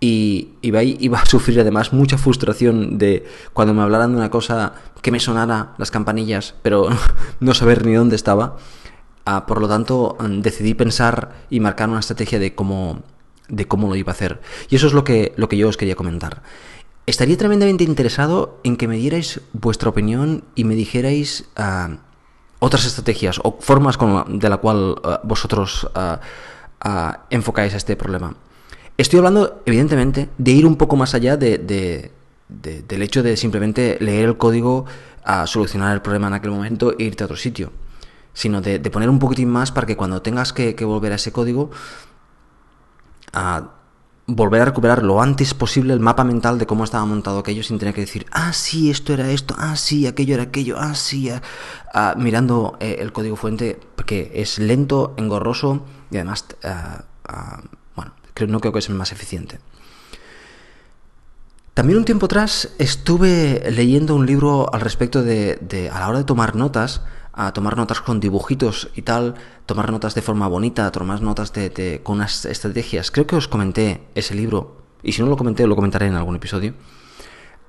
y 0.00 0.48
iba, 0.62 0.80
a 1.20 1.26
sufrir 1.26 1.60
además 1.60 1.92
mucha 1.92 2.16
frustración 2.16 2.96
de 2.96 3.26
cuando 3.52 3.74
me 3.74 3.82
hablaran 3.82 4.12
de 4.12 4.16
una 4.16 4.30
cosa 4.30 4.72
que 5.02 5.10
me 5.10 5.20
sonara 5.20 5.74
las 5.76 5.90
campanillas, 5.90 6.54
pero 6.62 6.88
no 7.40 7.54
saber 7.54 7.84
ni 7.84 7.92
dónde 7.92 8.16
estaba. 8.16 8.56
Ah, 9.26 9.44
por 9.46 9.60
lo 9.60 9.68
tanto, 9.68 10.16
mm, 10.18 10.40
decidí 10.40 10.72
pensar 10.72 11.44
y 11.50 11.60
marcar 11.60 11.90
una 11.90 12.00
estrategia 12.00 12.38
de 12.38 12.54
cómo, 12.54 13.02
de 13.48 13.68
cómo 13.68 13.88
lo 13.88 13.96
iba 13.96 14.10
a 14.10 14.14
hacer. 14.14 14.40
Y 14.70 14.76
eso 14.76 14.86
es 14.86 14.94
lo 14.94 15.04
que, 15.04 15.34
lo 15.36 15.50
que 15.50 15.58
yo 15.58 15.68
os 15.68 15.76
quería 15.76 15.96
comentar. 15.96 16.42
Estaría 17.04 17.36
tremendamente 17.36 17.84
interesado 17.84 18.58
en 18.64 18.76
que 18.76 18.88
me 18.88 18.96
dierais 18.96 19.42
vuestra 19.52 19.90
opinión 19.90 20.44
y 20.54 20.64
me 20.64 20.76
dijerais 20.76 21.44
ah, 21.56 21.98
otras 22.58 22.86
estrategias 22.86 23.38
o 23.42 23.58
formas 23.60 23.98
con 23.98 24.38
de 24.38 24.48
la 24.48 24.56
cual 24.56 24.96
ah, 25.04 25.20
vosotros 25.24 25.86
enfocáis 27.28 27.74
a 27.74 27.76
este 27.76 27.96
problema. 27.96 28.34
Estoy 29.00 29.16
hablando, 29.16 29.62
evidentemente, 29.64 30.28
de 30.36 30.50
ir 30.50 30.66
un 30.66 30.76
poco 30.76 30.94
más 30.94 31.14
allá 31.14 31.38
de, 31.38 31.56
del 31.56 33.02
hecho 33.02 33.22
de 33.22 33.34
simplemente 33.38 33.96
leer 33.98 34.26
el 34.28 34.36
código 34.36 34.84
a 35.24 35.46
solucionar 35.46 35.94
el 35.94 36.02
problema 36.02 36.26
en 36.26 36.34
aquel 36.34 36.50
momento 36.50 36.92
e 36.98 37.04
irte 37.04 37.24
a 37.24 37.24
otro 37.24 37.38
sitio, 37.38 37.72
sino 38.34 38.60
de, 38.60 38.78
poner 38.90 39.08
un 39.08 39.18
poquitín 39.18 39.48
más 39.48 39.72
para 39.72 39.86
que 39.86 39.96
cuando 39.96 40.20
tengas 40.20 40.52
que, 40.52 40.74
volver 40.84 41.12
a 41.12 41.14
ese 41.14 41.32
código, 41.32 41.70
a 43.32 43.70
volver 44.26 44.60
a 44.60 44.64
recuperar 44.66 45.02
lo 45.02 45.22
antes 45.22 45.54
posible 45.54 45.94
el 45.94 46.00
mapa 46.00 46.22
mental 46.22 46.58
de 46.58 46.66
cómo 46.66 46.84
estaba 46.84 47.06
montado 47.06 47.38
aquello 47.38 47.62
sin 47.62 47.78
tener 47.78 47.94
que 47.94 48.02
decir, 48.02 48.26
ah, 48.32 48.52
sí, 48.52 48.90
esto 48.90 49.14
era 49.14 49.30
esto, 49.30 49.54
ah, 49.56 49.76
sí, 49.76 50.06
aquello 50.06 50.34
era 50.34 50.42
aquello, 50.42 50.76
ah, 50.78 50.94
sí, 50.94 51.30
ah", 51.30 51.40
ah, 51.94 52.14
mirando 52.18 52.76
eh, 52.80 52.96
el 52.98 53.12
código 53.12 53.36
fuente, 53.36 53.80
que 54.04 54.30
es 54.34 54.58
lento, 54.58 55.14
engorroso 55.16 55.86
y 56.10 56.16
además 56.16 56.44
ah, 56.64 57.04
no 58.48 58.60
creo 58.60 58.72
que 58.72 58.78
es 58.78 58.88
el 58.88 58.94
más 58.94 59.12
eficiente. 59.12 59.58
También 61.74 61.98
un 61.98 62.04
tiempo 62.04 62.26
atrás 62.26 62.70
estuve 62.78 63.70
leyendo 63.70 64.14
un 64.14 64.26
libro 64.26 64.72
al 64.74 64.80
respecto 64.80 65.22
de, 65.22 65.90
a 65.92 66.00
la 66.00 66.08
hora 66.08 66.18
de 66.18 66.24
tomar 66.24 66.56
notas, 66.56 67.02
a 67.32 67.52
tomar 67.52 67.76
notas 67.76 68.00
con 68.00 68.20
dibujitos 68.20 68.90
y 68.94 69.02
tal, 69.02 69.36
tomar 69.66 69.90
notas 69.90 70.14
de 70.14 70.20
forma 70.20 70.48
bonita, 70.48 70.90
tomar 70.90 71.22
notas 71.22 71.52
con 72.02 72.16
unas 72.16 72.44
estrategias. 72.44 73.10
Creo 73.10 73.26
que 73.26 73.36
os 73.36 73.48
comenté 73.48 74.02
ese 74.14 74.34
libro, 74.34 74.82
y 75.02 75.12
si 75.12 75.22
no 75.22 75.28
lo 75.28 75.36
comenté, 75.36 75.66
lo 75.66 75.76
comentaré 75.76 76.06
en 76.06 76.16
algún 76.16 76.36
episodio. 76.36 76.74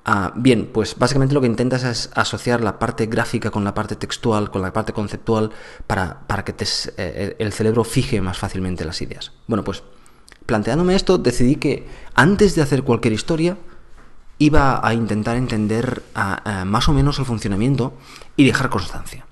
Ah, 0.04 0.32
bien, 0.34 0.68
pues 0.74 0.98
básicamente 0.98 1.32
lo 1.32 1.40
que 1.40 1.46
intentas 1.46 1.84
es 1.84 2.10
asociar 2.14 2.60
la 2.60 2.80
parte 2.80 3.06
gráfica 3.06 3.50
con 3.50 3.62
la 3.62 3.72
parte 3.72 3.94
textual, 3.94 4.50
con 4.50 4.60
la 4.60 4.72
parte 4.72 4.92
conceptual, 4.92 5.52
para, 5.86 6.26
para 6.26 6.44
que 6.44 6.54
eh, 6.96 7.36
el 7.38 7.52
cerebro 7.52 7.84
fije 7.84 8.20
más 8.20 8.36
fácilmente 8.36 8.84
las 8.84 9.00
ideas. 9.00 9.30
Bueno, 9.46 9.62
pues 9.62 9.84
planteándome 10.46 10.94
esto, 10.94 11.18
decidí 11.18 11.56
que 11.56 11.86
antes 12.14 12.54
de 12.54 12.62
hacer 12.62 12.82
cualquier 12.82 13.14
historia, 13.14 13.56
iba 14.38 14.86
a 14.86 14.94
intentar 14.94 15.36
entender 15.36 16.02
más 16.66 16.88
o 16.88 16.92
menos 16.92 17.18
el 17.18 17.24
funcionamiento 17.24 17.94
y 18.36 18.44
dejar 18.44 18.70
constancia. 18.70 19.24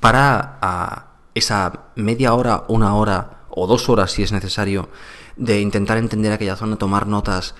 Para 0.00 1.08
esa 1.34 1.90
media 1.94 2.34
hora, 2.34 2.64
una 2.68 2.94
hora 2.94 3.42
o 3.50 3.66
dos 3.66 3.88
horas, 3.88 4.12
si 4.12 4.22
es 4.22 4.32
necesario, 4.32 4.88
de 5.36 5.60
intentar 5.60 5.98
entender 5.98 6.32
aquella 6.32 6.56
zona, 6.56 6.76
tomar 6.76 7.06
notas 7.06 7.54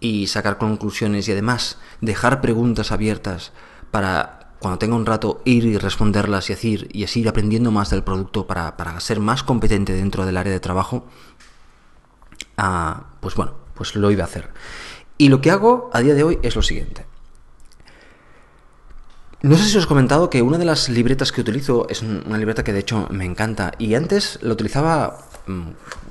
y 0.00 0.26
sacar 0.26 0.58
conclusiones 0.58 1.28
y 1.28 1.32
además 1.32 1.78
dejar 2.00 2.40
preguntas 2.40 2.92
abiertas 2.92 3.52
para 3.90 4.52
cuando 4.58 4.78
tenga 4.78 4.96
un 4.96 5.06
rato 5.06 5.40
ir 5.44 5.64
y 5.64 5.78
responderlas 5.78 6.50
y 6.50 6.54
decir 6.54 6.88
y 6.92 7.04
así 7.04 7.20
ir 7.20 7.28
aprendiendo 7.28 7.70
más 7.70 7.90
del 7.90 8.02
producto 8.02 8.46
para, 8.46 8.76
para 8.76 8.98
ser 9.00 9.20
más 9.20 9.42
competente 9.42 9.92
dentro 9.92 10.26
del 10.26 10.36
área 10.36 10.52
de 10.52 10.60
trabajo, 10.60 11.06
pues 13.20 13.34
bueno, 13.34 13.54
pues 13.74 13.94
lo 13.94 14.10
iba 14.10 14.24
a 14.24 14.26
hacer. 14.26 14.50
Y 15.16 15.28
lo 15.28 15.40
que 15.40 15.50
hago 15.50 15.90
a 15.92 16.00
día 16.00 16.14
de 16.14 16.22
hoy 16.22 16.38
es 16.42 16.56
lo 16.56 16.62
siguiente. 16.62 17.06
No 19.40 19.56
sé 19.56 19.68
si 19.68 19.78
os 19.78 19.84
he 19.84 19.86
comentado 19.86 20.30
que 20.30 20.42
una 20.42 20.58
de 20.58 20.64
las 20.64 20.88
libretas 20.88 21.30
que 21.30 21.40
utilizo 21.40 21.86
es 21.88 22.02
una 22.02 22.38
libreta 22.38 22.64
que 22.64 22.72
de 22.72 22.80
hecho 22.80 23.06
me 23.10 23.24
encanta 23.24 23.70
y 23.78 23.94
antes 23.94 24.40
la 24.42 24.52
utilizaba 24.52 25.26
mm, 25.46 25.68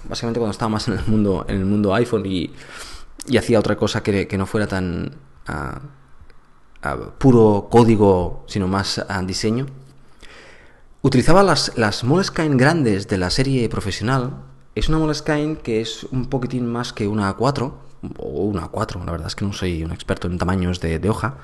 básicamente 0.08 0.40
cuando 0.40 0.52
estaba 0.52 0.70
más 0.70 0.88
en 0.88 0.94
el 0.94 1.06
mundo, 1.08 1.46
en 1.50 1.58
el 1.58 1.66
mundo 1.66 1.94
iPhone 1.94 2.26
y, 2.26 2.54
hacía 3.38 3.60
otra 3.60 3.76
cosa 3.76 4.02
que, 4.02 4.38
no 4.38 4.46
fuera 4.46 4.68
tan 4.68 5.18
ah, 5.48 5.82
ah, 6.84 6.96
puro 7.18 7.68
código, 7.70 8.46
sino 8.48 8.70
más 8.70 9.04
ah, 9.10 9.22
diseño. 9.24 9.66
Utilizaba 11.02 11.44
las, 11.44 11.78
las 11.78 12.06
Moleskine 12.06 12.56
grandes 12.56 13.10
de 13.10 13.18
la 13.18 13.30
serie 13.30 13.68
profesional 13.68 14.44
es 14.78 14.90
una 14.90 15.00
Moleskine 15.00 15.58
que 15.58 15.82
es 15.82 16.04
un 16.04 16.28
poquitín 16.28 16.68
más 16.68 16.94
que 16.94 17.08
una 17.08 17.36
A4, 17.36 17.74
o 18.18 18.44
una 18.44 18.70
A4, 18.70 19.04
la 19.04 19.12
verdad 19.12 19.28
es 19.28 19.36
que 19.36 19.44
no 19.44 19.52
soy 19.52 19.84
un 19.84 19.92
experto 19.92 20.28
en 20.28 20.38
tamaños 20.38 20.80
de, 20.80 21.10
hoja, 21.10 21.38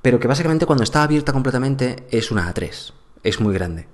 pero 0.00 0.20
que 0.20 0.28
básicamente 0.28 0.64
cuando 0.64 0.84
está 0.84 1.02
abierta 1.02 1.32
completamente 1.32 2.06
es 2.10 2.30
una 2.30 2.52
A3, 2.52 2.92
es 3.24 3.40
muy 3.40 3.52
grande. 3.52 3.88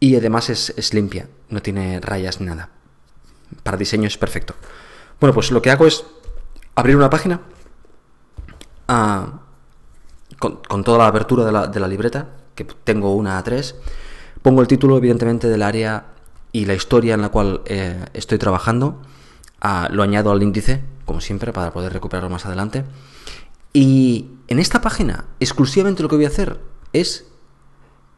Y 0.00 0.16
además 0.16 0.50
es, 0.50 0.94
limpia, 0.94 1.28
no 1.48 1.62
tiene 1.62 2.00
rayas 2.00 2.40
ni 2.40 2.46
nada. 2.46 2.70
Para 3.62 3.76
diseño 3.76 4.06
es 4.06 4.18
perfecto. 4.18 4.54
Bueno, 5.18 5.32
pues 5.34 5.50
lo 5.50 5.62
que 5.62 5.70
hago 5.70 5.86
es 5.86 6.04
abrir 6.74 6.96
una 6.96 7.10
página 7.10 7.40
ah, 8.88 9.40
con, 10.38 10.84
toda 10.84 10.98
la 10.98 11.06
abertura 11.06 11.44
de 11.44 11.52
la, 11.52 11.66
de 11.66 11.80
la 11.80 11.88
libreta, 11.88 12.28
que 12.54 12.64
tengo 12.64 13.14
una 13.14 13.42
A3, 13.42 13.74
pongo 14.42 14.60
el 14.60 14.68
título 14.68 14.98
evidentemente 14.98 15.48
del 15.48 15.62
área 15.62 16.04
y 16.52 16.64
la 16.64 16.74
historia 16.74 17.14
en 17.14 17.22
la 17.22 17.28
cual 17.30 17.62
eh, 17.66 18.04
estoy 18.14 18.38
trabajando. 18.38 19.00
Ah, 19.60 19.88
lo 19.90 20.02
añado 20.02 20.32
al 20.32 20.42
índice, 20.42 20.82
como 21.04 21.20
siempre, 21.20 21.52
para 21.52 21.72
poder 21.72 21.92
recuperarlo 21.92 22.30
más 22.30 22.46
adelante. 22.46 22.84
Y 23.72 24.30
en 24.48 24.58
esta 24.58 24.80
página, 24.80 25.26
exclusivamente 25.38 26.02
lo 26.02 26.08
que 26.08 26.16
voy 26.16 26.24
a 26.24 26.28
hacer 26.28 26.60
es 26.92 27.26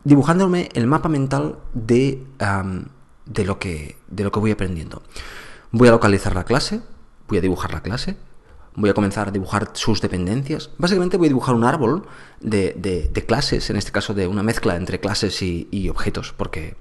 dibujándome 0.04 0.68
el 0.74 0.86
mapa 0.86 1.08
mental 1.08 1.58
de, 1.74 2.24
de, 3.26 3.44
lo 3.44 3.58
que, 3.58 3.96
de 4.08 4.24
lo 4.24 4.32
que 4.32 4.40
voy 4.40 4.50
aprendiendo. 4.50 5.02
Voy 5.70 5.88
a 5.88 5.92
localizar 5.92 6.34
la 6.34 6.44
clase, 6.44 6.80
voy 7.28 7.38
a 7.38 7.40
dibujar 7.40 7.72
la 7.72 7.82
clase, 7.82 8.16
voy 8.74 8.90
a 8.90 8.94
comenzar 8.94 9.28
a 9.28 9.30
dibujar 9.30 9.70
sus 9.74 10.00
dependencias. 10.00 10.70
Básicamente 10.78 11.16
voy 11.16 11.26
a 11.26 11.30
dibujar 11.30 11.54
un 11.54 11.64
árbol 11.64 12.06
de, 12.40 12.74
de, 13.12 13.26
clases, 13.26 13.70
en 13.70 13.76
este 13.76 13.92
caso 13.92 14.14
de 14.14 14.26
una 14.26 14.42
mezcla 14.42 14.76
entre 14.76 15.00
clases 15.00 15.42
y, 15.42 15.88
objetos, 15.88 16.34
porque 16.36 16.76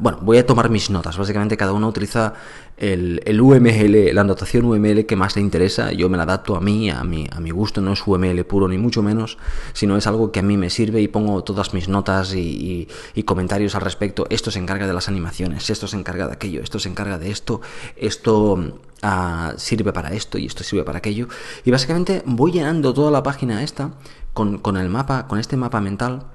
bueno, 0.00 0.18
voy 0.20 0.38
a 0.38 0.46
tomar 0.46 0.68
mis 0.70 0.90
notas. 0.90 1.16
Básicamente 1.16 1.56
cada 1.56 1.72
uno 1.72 1.88
utiliza 1.88 2.34
el, 2.76 3.40
UML, 3.40 4.14
la 4.14 4.20
anotación 4.20 4.66
UML 4.66 5.06
que 5.06 5.16
más 5.16 5.34
le 5.36 5.42
interesa. 5.42 5.92
Yo 5.92 6.08
me 6.08 6.16
la 6.16 6.24
adapto 6.24 6.56
a 6.56 6.60
mí, 6.60 6.90
a 6.90 7.02
mi, 7.04 7.26
a 7.30 7.40
mi 7.40 7.50
gusto. 7.50 7.80
No 7.80 7.94
es 7.94 8.06
UML 8.06 8.44
puro 8.44 8.68
ni 8.68 8.76
mucho 8.76 9.02
menos, 9.02 9.38
sino 9.72 9.96
es 9.96 10.06
algo 10.06 10.30
que 10.30 10.40
a 10.40 10.42
mí 10.42 10.56
me 10.56 10.68
sirve 10.68 11.00
y 11.00 11.08
pongo 11.08 11.42
todas 11.42 11.72
mis 11.74 11.88
notas 11.88 12.34
y, 12.34 12.86
comentarios 13.24 13.74
al 13.74 13.82
respecto. 13.82 14.26
Esto 14.30 14.50
se 14.50 14.58
encarga 14.58 14.86
de 14.86 14.92
las 14.92 15.08
animaciones, 15.08 15.68
esto 15.70 15.86
se 15.86 15.96
encarga 15.96 16.26
de 16.26 16.32
aquello, 16.32 16.62
esto 16.62 16.78
se 16.78 16.88
encarga 16.88 17.18
de 17.18 17.30
esto, 17.30 17.60
esto 17.96 18.80
ah, 19.02 19.52
sirve 19.56 19.92
para 19.92 20.14
esto 20.14 20.38
y 20.38 20.46
esto 20.46 20.64
sirve 20.64 20.84
para 20.84 20.98
aquello. 20.98 21.28
Y 21.64 21.70
básicamente 21.70 22.22
voy 22.24 22.52
llenando 22.52 22.94
toda 22.94 23.10
la 23.10 23.22
página 23.22 23.62
esta 23.62 23.92
con, 24.32 24.76
el 24.76 24.88
mapa, 24.88 25.26
con 25.26 25.38
este 25.38 25.56
mapa 25.56 25.80
mental 25.80 26.26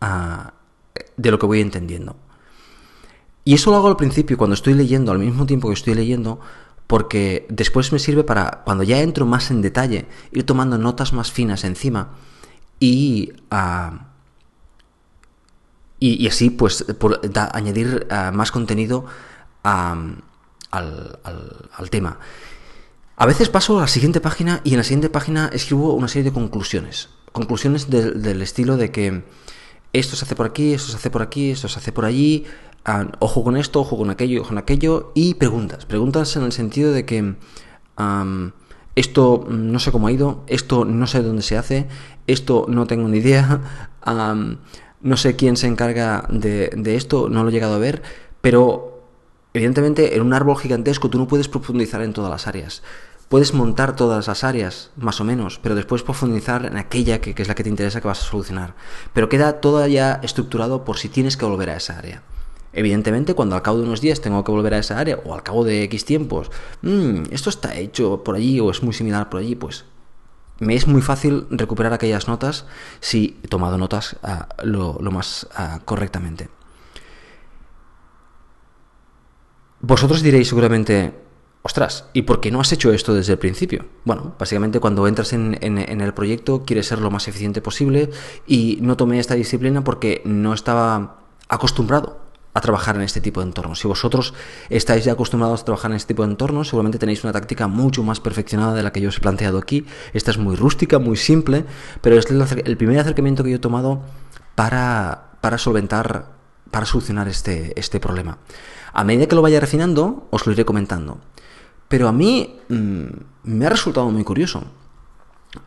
ah, 0.00 0.54
de 1.16 1.30
lo 1.30 1.38
que 1.38 1.46
voy 1.46 1.60
entendiendo. 1.60 2.16
Y 3.44 3.54
eso 3.54 3.70
lo 3.70 3.76
hago 3.76 3.88
al 3.88 3.96
principio, 3.96 4.38
cuando 4.38 4.54
estoy 4.54 4.74
leyendo, 4.74 5.12
al 5.12 5.18
mismo 5.18 5.44
tiempo 5.44 5.68
que 5.68 5.74
estoy 5.74 5.94
leyendo, 5.94 6.40
porque 6.86 7.46
después 7.50 7.92
me 7.92 7.98
sirve 7.98 8.24
para, 8.24 8.62
cuando 8.64 8.84
ya 8.84 9.00
entro 9.00 9.26
más 9.26 9.50
en 9.50 9.62
detalle, 9.62 10.06
ir 10.32 10.44
tomando 10.44 10.78
notas 10.78 11.12
más 11.12 11.30
finas 11.30 11.64
encima 11.64 12.10
y, 12.80 13.32
ah, 13.50 14.08
y, 15.98 16.26
así 16.26 16.50
pues 16.50 16.84
añadir 17.52 18.06
ah, 18.10 18.30
más 18.32 18.50
contenido 18.50 19.06
al, 19.62 20.22
tema. 21.90 22.18
A 23.16 23.26
veces 23.26 23.48
paso 23.48 23.78
a 23.78 23.82
la 23.82 23.88
siguiente 23.88 24.20
página 24.20 24.60
y 24.64 24.72
en 24.72 24.78
la 24.78 24.84
siguiente 24.84 25.08
página 25.08 25.48
escribo 25.52 25.94
una 25.94 26.08
serie 26.08 26.24
de 26.24 26.32
conclusiones. 26.32 27.10
Conclusiones 27.32 27.88
del 27.88 28.42
estilo 28.42 28.76
de 28.76 28.90
que 28.90 29.24
esto 29.92 30.16
se 30.16 30.24
hace 30.24 30.34
por 30.34 30.46
aquí, 30.46 30.74
esto 30.74 30.90
se 30.90 30.96
hace 30.96 31.10
por 31.10 31.22
aquí, 31.22 31.52
esto 31.52 31.68
se 31.68 31.78
hace 31.78 31.92
por 31.92 32.04
allí, 32.04 32.44
ojo 33.18 33.44
con 33.44 33.56
esto, 33.56 33.80
ojo 33.80 33.96
con 33.96 34.10
aquello, 34.10 34.42
ojo 34.42 34.50
con 34.50 34.58
aquello, 34.58 35.12
y 35.14 35.34
preguntas. 35.34 35.86
Preguntas 35.86 36.36
en 36.36 36.42
el 36.42 36.52
sentido 36.52 36.92
de 36.92 37.04
que 37.04 37.34
esto 38.94 39.46
no 39.48 39.78
sé 39.78 39.92
cómo 39.92 40.06
ha 40.06 40.12
ido, 40.12 40.44
esto 40.46 40.84
no 40.84 41.06
sé 41.06 41.22
dónde 41.22 41.42
se 41.42 41.56
hace, 41.56 41.88
esto 42.26 42.66
no 42.68 42.86
tengo 42.86 43.08
ni 43.08 43.18
idea, 43.18 43.60
no 45.00 45.16
sé 45.16 45.36
quién 45.36 45.56
se 45.56 45.66
encarga 45.66 46.26
de, 46.28 46.70
de 46.76 46.96
esto, 46.96 47.28
no 47.28 47.42
lo 47.42 47.48
he 47.48 47.52
llegado 47.52 47.74
a 47.74 47.78
ver, 47.78 48.02
pero 48.40 49.02
evidentemente 49.54 50.16
en 50.16 50.22
un 50.22 50.34
árbol 50.34 50.58
gigantesco 50.58 51.10
tú 51.10 51.18
no 51.18 51.28
puedes 51.28 51.48
profundizar 51.48 52.02
en 52.02 52.12
todas 52.12 52.30
las 52.30 52.46
áreas. 52.46 52.82
Puedes 53.28 53.54
montar 53.54 53.96
todas 53.96 54.28
las 54.28 54.44
áreas, 54.44 54.90
más 54.96 55.20
o 55.20 55.24
menos, 55.24 55.58
pero 55.58 55.74
después 55.74 56.02
profundizar 56.02 56.66
en 56.66 56.76
aquella 56.76 57.20
que, 57.22 57.34
que, 57.34 57.42
es 57.42 57.48
la 57.48 57.54
que 57.54 57.64
te 57.64 57.70
interesa 57.70 58.00
que 58.02 58.06
vas 58.06 58.20
a 58.20 58.30
solucionar. 58.30 58.74
Pero 59.14 59.30
queda 59.30 59.60
todo 59.60 59.84
ya 59.86 60.20
estructurado 60.22 60.84
por 60.84 60.98
si 60.98 61.08
tienes 61.08 61.38
que 61.38 61.46
volver 61.46 61.70
a 61.70 61.76
esa 61.76 61.98
área. 61.98 62.22
Evidentemente, 62.74 63.34
cuando 63.34 63.54
al 63.54 63.62
cabo 63.62 63.78
de 63.78 63.84
unos 63.84 64.00
días 64.00 64.20
tengo 64.20 64.42
que 64.42 64.50
volver 64.50 64.74
a 64.74 64.78
esa 64.78 64.98
área 64.98 65.20
o 65.24 65.32
al 65.32 65.44
cabo 65.44 65.64
de 65.64 65.84
X 65.84 66.04
tiempos, 66.04 66.50
mmm, 66.82 67.22
esto 67.30 67.48
está 67.48 67.76
hecho 67.76 68.24
por 68.24 68.34
allí 68.34 68.58
o 68.58 68.70
es 68.70 68.82
muy 68.82 68.92
similar 68.92 69.30
por 69.30 69.40
allí, 69.40 69.54
pues 69.54 69.84
me 70.58 70.74
es 70.74 70.86
muy 70.86 71.00
fácil 71.00 71.46
recuperar 71.50 71.92
aquellas 71.92 72.26
notas 72.26 72.66
si 73.00 73.38
he 73.42 73.48
tomado 73.48 73.78
notas 73.78 74.16
uh, 74.22 74.66
lo, 74.66 74.98
más 75.10 75.48
uh, 75.58 75.84
correctamente. 75.84 76.48
Vosotros 79.80 80.22
diréis 80.22 80.48
seguramente, 80.48 81.12
ostras, 81.62 82.06
¿y 82.12 82.22
por 82.22 82.40
qué 82.40 82.50
no 82.50 82.60
has 82.60 82.72
hecho 82.72 82.92
esto 82.92 83.14
desde 83.14 83.34
el 83.34 83.38
principio? 83.38 83.84
Bueno, 84.04 84.34
básicamente 84.38 84.80
cuando 84.80 85.06
entras 85.06 85.32
en, 85.32 85.58
en, 85.60 85.78
en, 85.78 86.00
el 86.00 86.14
proyecto 86.14 86.64
quieres 86.64 86.86
ser 86.86 87.00
lo 87.00 87.10
más 87.10 87.28
eficiente 87.28 87.60
posible 87.60 88.10
y 88.46 88.78
no 88.80 88.96
tomé 88.96 89.18
esta 89.18 89.34
disciplina 89.34 89.84
porque 89.84 90.22
no 90.24 90.54
estaba 90.54 91.18
acostumbrado 91.48 92.23
a 92.54 92.60
trabajar 92.60 92.94
en 92.96 93.02
este 93.02 93.20
tipo 93.20 93.40
de 93.40 93.46
entornos. 93.46 93.80
Si 93.80 93.88
vosotros 93.88 94.32
estáis 94.70 95.04
ya 95.04 95.12
acostumbrados 95.12 95.62
a 95.62 95.64
trabajar 95.64 95.90
en 95.90 95.96
este 95.96 96.14
tipo 96.14 96.22
de 96.22 96.30
entornos, 96.30 96.68
seguramente 96.68 96.98
tenéis 96.98 97.24
una 97.24 97.32
táctica 97.32 97.66
mucho 97.66 98.04
más 98.04 98.20
perfeccionada 98.20 98.74
de 98.74 98.82
la 98.82 98.92
que 98.92 99.00
yo 99.00 99.08
os 99.08 99.18
he 99.18 99.20
planteado 99.20 99.58
aquí. 99.58 99.84
Esta 100.12 100.30
es 100.30 100.38
muy 100.38 100.54
rústica, 100.54 101.00
muy 101.00 101.16
simple, 101.16 101.64
pero 102.00 102.16
es 102.16 102.26
el 102.30 102.76
primer 102.76 102.98
acercamiento 103.00 103.42
que 103.42 103.50
yo 103.50 103.56
he 103.56 103.60
tomado 103.60 104.02
para, 104.54 105.32
para 105.40 105.58
solventar, 105.58 106.30
para 106.70 106.86
solucionar 106.86 107.26
este, 107.26 107.78
este 107.78 107.98
problema. 107.98 108.38
A 108.92 109.02
medida 109.02 109.26
que 109.26 109.34
lo 109.34 109.42
vaya 109.42 109.58
refinando, 109.58 110.28
os 110.30 110.46
lo 110.46 110.52
iré 110.52 110.64
comentando. 110.64 111.18
Pero 111.88 112.06
a 112.06 112.12
mí 112.12 112.60
mmm, 112.68 113.06
me 113.42 113.66
ha 113.66 113.70
resultado 113.70 114.08
muy 114.10 114.22
curioso. 114.22 114.62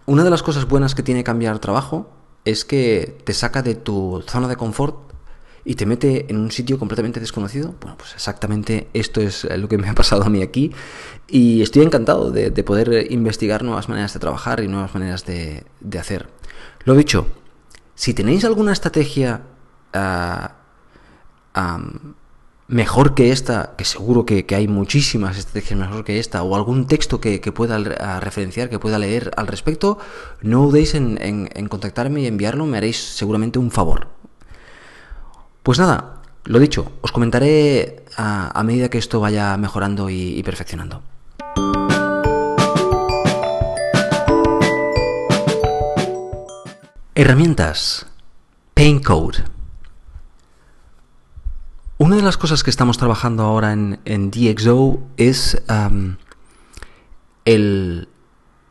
Una 0.06 0.24
de 0.24 0.29
las 0.29 0.44
cosas 0.44 0.67
buenas 0.67 0.96
que 0.96 1.03
tiene 1.03 1.25
cambiar 1.25 1.60
trabajo 1.60 2.10
es 2.46 2.63
que 2.63 3.22
te 3.25 3.34
saca 3.34 3.62
de 3.62 3.75
tu 3.75 4.24
zona 4.25 4.48
de 4.48 4.56
confort 4.56 5.07
y 5.68 5.76
te 5.76 5.86
mete 5.86 6.26
en 6.30 6.38
un 6.38 6.50
sitio 6.50 6.80
completamente 6.80 7.20
desconocido. 7.20 7.76
Bueno, 7.82 7.98
pues 7.98 8.14
exactamente 8.14 8.88
esto 8.94 9.20
es 9.20 9.46
lo 9.58 9.68
que 9.68 9.78
me 9.78 9.90
ha 9.90 9.94
pasado 9.94 10.24
a 10.24 10.30
mí 10.30 10.42
aquí 10.42 10.72
y 11.28 11.62
estoy 11.62 11.84
encantado 11.84 12.32
de, 12.32 12.52
de 12.52 12.64
poder 12.64 13.12
investigar 13.12 13.64
nuevas 13.64 13.90
maneras 13.90 14.14
de 14.14 14.22
trabajar 14.22 14.64
y 14.64 14.70
nuevas 14.70 14.94
maneras 14.94 15.26
de, 15.26 15.66
hacer. 16.00 16.30
Lo 16.86 16.96
dicho, 16.96 17.28
si 17.96 18.14
tenéis 18.14 18.46
alguna 18.46 18.72
estrategia 18.72 19.42
uh, 19.94 21.60
um, 21.60 22.14
mejor 22.68 23.16
que 23.16 23.32
esta, 23.32 23.76
que 23.78 23.86
seguro 23.86 24.26
que, 24.26 24.46
hay 24.56 24.68
muchísimas 24.68 25.38
estrategias 25.38 25.80
mejor 25.80 26.04
que 26.04 26.20
esta, 26.20 26.44
o 26.44 26.56
algún 26.56 26.88
texto 26.88 27.22
que, 27.22 27.40
pueda 27.52 27.78
referenciar, 28.20 28.70
que 28.70 28.80
pueda 28.80 29.00
leer 29.00 29.32
al 29.38 29.48
respecto, 29.48 29.98
no 30.42 30.64
dudéis 30.64 30.94
en, 30.94 31.68
contactarme 31.70 32.22
y 32.22 32.28
enviarlo, 32.28 32.66
me 32.66 32.78
haréis 32.78 32.98
seguramente 32.98 33.60
un 33.60 33.72
favor. 33.72 34.08
Pues 35.68 35.80
nada, 35.80 36.22
lo 36.46 36.60
dicho, 36.60 36.94
os 37.02 37.12
comentaré 37.12 38.06
a, 38.16 38.64
medida 38.64 38.88
que 38.88 38.98
esto 38.98 39.20
vaya 39.20 39.58
mejorando 39.58 40.10
y, 40.10 40.42
perfeccionando. 40.42 41.04
Herramientas. 47.16 48.06
Paincode. 48.76 49.44
Una 51.98 52.16
de 52.16 52.22
las 52.22 52.38
cosas 52.38 52.64
que 52.64 52.70
estamos 52.70 52.98
trabajando 52.98 53.44
ahora 53.44 53.74
en, 53.74 54.32
DxO 54.32 55.02
es 55.18 55.62
el, 57.44 58.08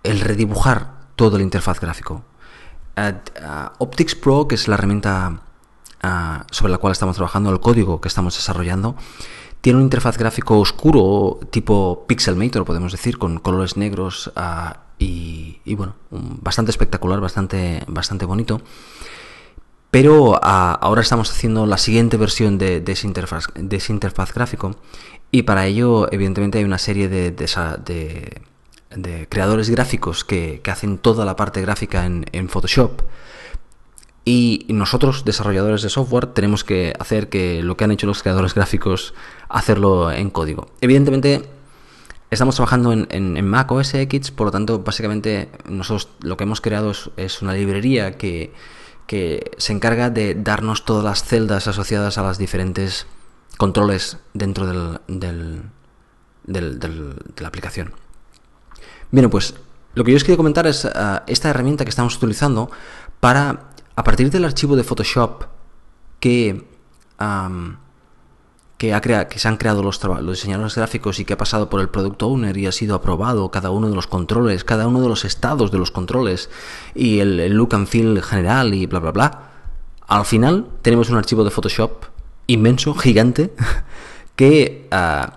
redibujar 0.03 0.95
todo 1.15 1.37
el 1.37 1.43
interfaz 1.43 1.79
gráfico. 1.79 2.25
Uh, 2.97 3.69
Optics 3.81 4.15
Pro, 4.15 4.49
que 4.49 4.55
es 4.55 4.67
la 4.67 4.77
herramienta 4.77 5.43
uh, 6.07 6.45
sobre 6.51 6.73
la 6.73 6.79
cual 6.79 6.93
estamos 6.93 7.17
trabajando, 7.17 7.51
el 7.51 7.61
código 7.61 8.01
que 8.01 8.09
estamos 8.09 8.35
desarrollando, 8.35 8.97
tiene 9.61 9.79
un 9.79 9.85
interfaz 9.85 10.17
gráfico 10.17 10.59
oscuro, 10.61 11.41
tipo 11.51 12.05
Pixelmator, 12.07 12.65
podemos 12.65 12.93
decir, 12.93 13.19
con 13.19 13.39
colores 13.39 13.77
negros 13.77 14.31
y, 14.99 15.61
y, 15.65 15.75
bueno, 15.75 15.97
bastante 16.11 16.71
espectacular, 16.71 17.21
bastante, 17.21 17.83
bastante 17.89 18.25
bonito. 18.27 18.61
Pero 19.91 20.39
a, 20.43 20.73
ahora 20.73 21.01
estamos 21.01 21.31
haciendo 21.31 21.65
la 21.67 21.79
siguiente 21.79 22.17
versión 22.17 22.59
de, 22.59 22.81
de, 22.81 22.93
ese 22.93 23.07
interfaz, 23.07 23.47
de, 23.55 23.83
interfaz, 23.89 24.35
gráfico 24.35 24.77
y 25.31 25.43
para 25.43 25.67
ello 25.67 26.13
evidentemente 26.13 26.59
hay 26.59 26.65
una 26.65 26.79
serie 26.79 27.09
de, 27.09 27.35
creadores 29.29 29.71
gráficos 29.71 30.25
que, 30.25 30.61
que, 30.63 30.71
hacen 30.71 30.99
toda 30.99 31.25
la 31.25 31.35
parte 31.37 31.61
gráfica 31.61 32.05
en, 32.05 32.49
Photoshop 32.49 33.03
y 34.29 34.67
nosotros 34.69 35.25
desarrolladores 35.25 35.83
de 35.83 35.89
software 35.89 36.27
tenemos 36.27 36.65
que 36.65 36.93
hacer 36.99 37.29
que 37.29 37.63
lo 37.63 37.77
que 37.77 37.85
han 37.85 37.93
hecho 37.93 38.09
los 38.09 38.23
creadores 38.23 38.55
gráficos 38.55 39.15
hacerlo 39.49 40.11
en 40.11 40.31
código. 40.31 40.67
Evidentemente 40.81 41.49
estamos 42.31 42.57
trabajando 42.57 42.93
en, 42.93 43.07
en, 43.11 43.47
Mac 43.49 43.71
OS 43.71 43.95
X, 43.95 44.33
por 44.33 44.49
lo 44.49 44.51
tanto 44.51 44.81
básicamente 44.81 45.49
nosotros 45.69 46.09
lo 46.23 46.37
que 46.37 46.43
hemos 46.43 46.61
creado 46.61 46.93
es, 47.17 47.41
una 47.41 47.55
librería 47.55 48.19
que 48.19 48.53
que 49.07 49.53
se 49.59 49.73
encarga 49.73 50.11
de 50.11 50.35
darnos 50.35 50.85
todas 50.85 51.05
las 51.05 51.23
celdas 51.23 51.69
asociadas 51.69 52.19
a 52.19 52.23
las 52.23 52.39
diferentes 52.39 53.07
controles 53.57 54.19
dentro 54.35 54.67
del, 54.67 55.01
del, 55.07 55.63
del, 56.43 56.81
de 56.81 57.43
la 57.43 57.47
aplicación. 57.47 57.95
Bien, 59.13 59.31
pues 59.31 59.55
lo 59.95 60.03
que 60.03 60.11
yo 60.11 60.17
os 60.17 60.25
quiero 60.25 60.37
comentar 60.37 60.67
es 60.67 60.85
uh, 60.85 61.21
esta 61.29 61.51
herramienta 61.51 61.85
que 61.85 61.91
estamos 61.91 62.17
utilizando 62.17 62.69
para, 63.21 63.66
a 63.97 64.05
partir 64.05 64.31
del 64.31 64.45
archivo 64.45 64.77
de 64.77 64.85
Photoshop 64.85 65.45
que 66.21 66.65
que, 68.79 68.93
ha 68.93 69.01
que 69.01 69.39
se 69.39 69.49
han 69.49 69.57
creado 69.57 69.83
los, 69.83 70.03
los, 70.05 70.37
diseñadores 70.37 70.75
gráficos 70.75 71.19
y 71.19 71.25
que 71.25 71.33
ha 71.33 71.39
pasado 71.39 71.71
por 71.71 71.81
el 71.81 71.89
Product 71.89 72.23
Owner 72.23 72.57
y 72.57 72.67
ha 72.67 72.73
sido 72.73 72.95
aprobado 72.95 73.51
cada 73.51 73.71
uno 73.71 73.89
de 73.89 73.95
los 73.95 74.07
controles, 74.07 74.65
cada 74.65 74.87
uno 74.87 75.01
de 75.01 75.09
los 75.09 75.25
estados 75.25 75.71
de 75.71 75.79
los 75.79 75.91
controles 75.91 76.51
y 76.95 77.21
el, 77.21 77.55
look 77.55 77.75
and 77.75 77.87
feel 77.87 78.23
general 78.23 78.75
y 78.75 78.87
bla 78.87 79.01
bla 79.01 79.13
bla. 79.13 79.43
Al 80.07 80.25
final 80.25 80.69
tenemos 80.83 81.09
un 81.11 81.17
archivo 81.17 81.43
de 81.43 81.51
Photoshop 81.51 82.05
inmenso, 82.47 82.95
gigante, 82.95 83.55
que 84.37 84.89
uh, 84.93 85.31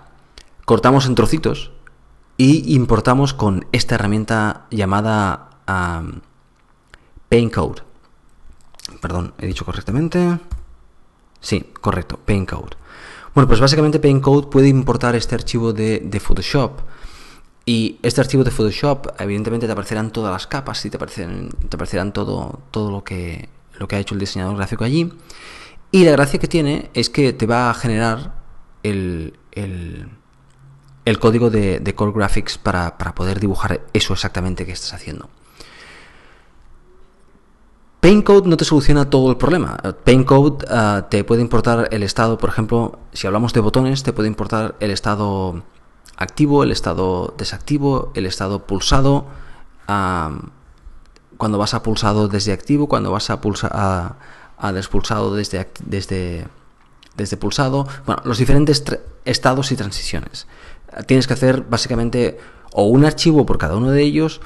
cortamos 0.66 1.06
en 1.06 1.14
trocitos 1.14 1.72
y 2.36 2.74
importamos 2.74 3.34
con 3.34 3.66
esta 3.72 3.96
herramienta 3.96 4.66
llamada 4.70 5.50
um, 5.66 6.20
Paincode. 7.28 7.89
Perdón, 9.00 9.34
he 9.38 9.46
dicho 9.46 9.64
correctamente. 9.64 10.38
Sí, 11.40 11.64
correcto, 11.80 12.18
Paincode. 12.24 12.76
Bueno, 13.34 13.48
pues 13.48 13.60
básicamente 13.60 13.98
Paincode 13.98 14.48
puede 14.48 14.68
importar 14.68 15.14
este 15.14 15.34
archivo 15.34 15.72
de, 15.72 16.20
Photoshop. 16.20 16.80
Y 17.64 17.98
este 18.02 18.20
archivo 18.20 18.42
de 18.42 18.50
Photoshop, 18.50 19.08
evidentemente, 19.18 19.66
te 19.66 19.72
aparecerán 19.72 20.10
todas 20.10 20.32
las 20.32 20.46
capas 20.46 20.84
y 20.84 20.90
te 20.90 20.96
aparecerán, 20.96 21.50
te 21.68 21.76
aparecerán 21.76 22.12
todo, 22.12 22.60
todo 22.70 22.90
lo, 22.90 23.04
que, 23.04 23.48
lo 23.78 23.86
que 23.86 23.96
ha 23.96 23.98
hecho 23.98 24.14
el 24.14 24.20
diseñador 24.20 24.56
gráfico 24.56 24.84
allí. 24.84 25.12
Y 25.92 26.04
la 26.04 26.12
gracia 26.12 26.38
que 26.38 26.48
tiene 26.48 26.90
es 26.94 27.10
que 27.10 27.32
te 27.32 27.46
va 27.46 27.70
a 27.70 27.74
generar 27.74 28.34
el, 28.82 29.38
el, 29.52 30.08
el 31.04 31.18
código 31.18 31.50
de, 31.50 31.80
de, 31.80 31.94
Core 31.94 32.12
Graphics 32.12 32.58
para, 32.58 32.98
para 32.98 33.14
poder 33.14 33.40
dibujar 33.40 33.80
eso 33.92 34.12
exactamente 34.12 34.66
que 34.66 34.72
estás 34.72 34.94
haciendo. 34.94 35.28
Paincode 38.00 38.48
no 38.48 38.56
te 38.56 38.64
soluciona 38.64 39.10
todo 39.10 39.30
el 39.30 39.36
problema. 39.36 39.76
Paincode 40.04 40.64
uh, 40.72 41.02
te 41.10 41.22
puede 41.22 41.42
importar 41.42 41.88
el 41.90 42.02
estado, 42.02 42.38
por 42.38 42.48
ejemplo, 42.48 42.98
si 43.12 43.26
hablamos 43.26 43.52
de 43.52 43.60
botones, 43.60 44.02
te 44.02 44.14
puede 44.14 44.28
importar 44.28 44.74
el 44.80 44.90
estado 44.90 45.62
activo, 46.16 46.62
el 46.62 46.70
estado 46.70 47.34
desactivo, 47.36 48.10
el 48.14 48.24
estado 48.24 48.66
pulsado, 48.66 49.26
uh, 49.88 50.46
cuando 51.36 51.58
vas 51.58 51.74
a 51.74 51.82
pulsado 51.82 52.28
desde 52.28 52.52
activo, 52.52 52.88
cuando 52.88 53.10
vas 53.12 53.28
a, 53.28 53.42
pulsa, 53.42 53.68
a, 53.70 54.16
a 54.56 54.72
despulsado 54.72 55.34
desde, 55.34 55.68
desde, 55.84 56.46
desde 57.16 57.36
pulsado, 57.36 57.86
bueno, 58.06 58.22
los 58.24 58.38
diferentes 58.38 58.82
estados 59.24 59.72
y 59.72 59.76
transiciones. 59.76 60.46
Tienes 61.06 61.26
que 61.26 61.34
hacer 61.34 61.62
básicamente 61.62 62.38
o 62.72 62.84
un 62.84 63.04
archivo 63.04 63.46
por 63.46 63.58
cada 63.58 63.76
uno 63.76 63.90
de 63.90 64.02
ellos, 64.02 64.40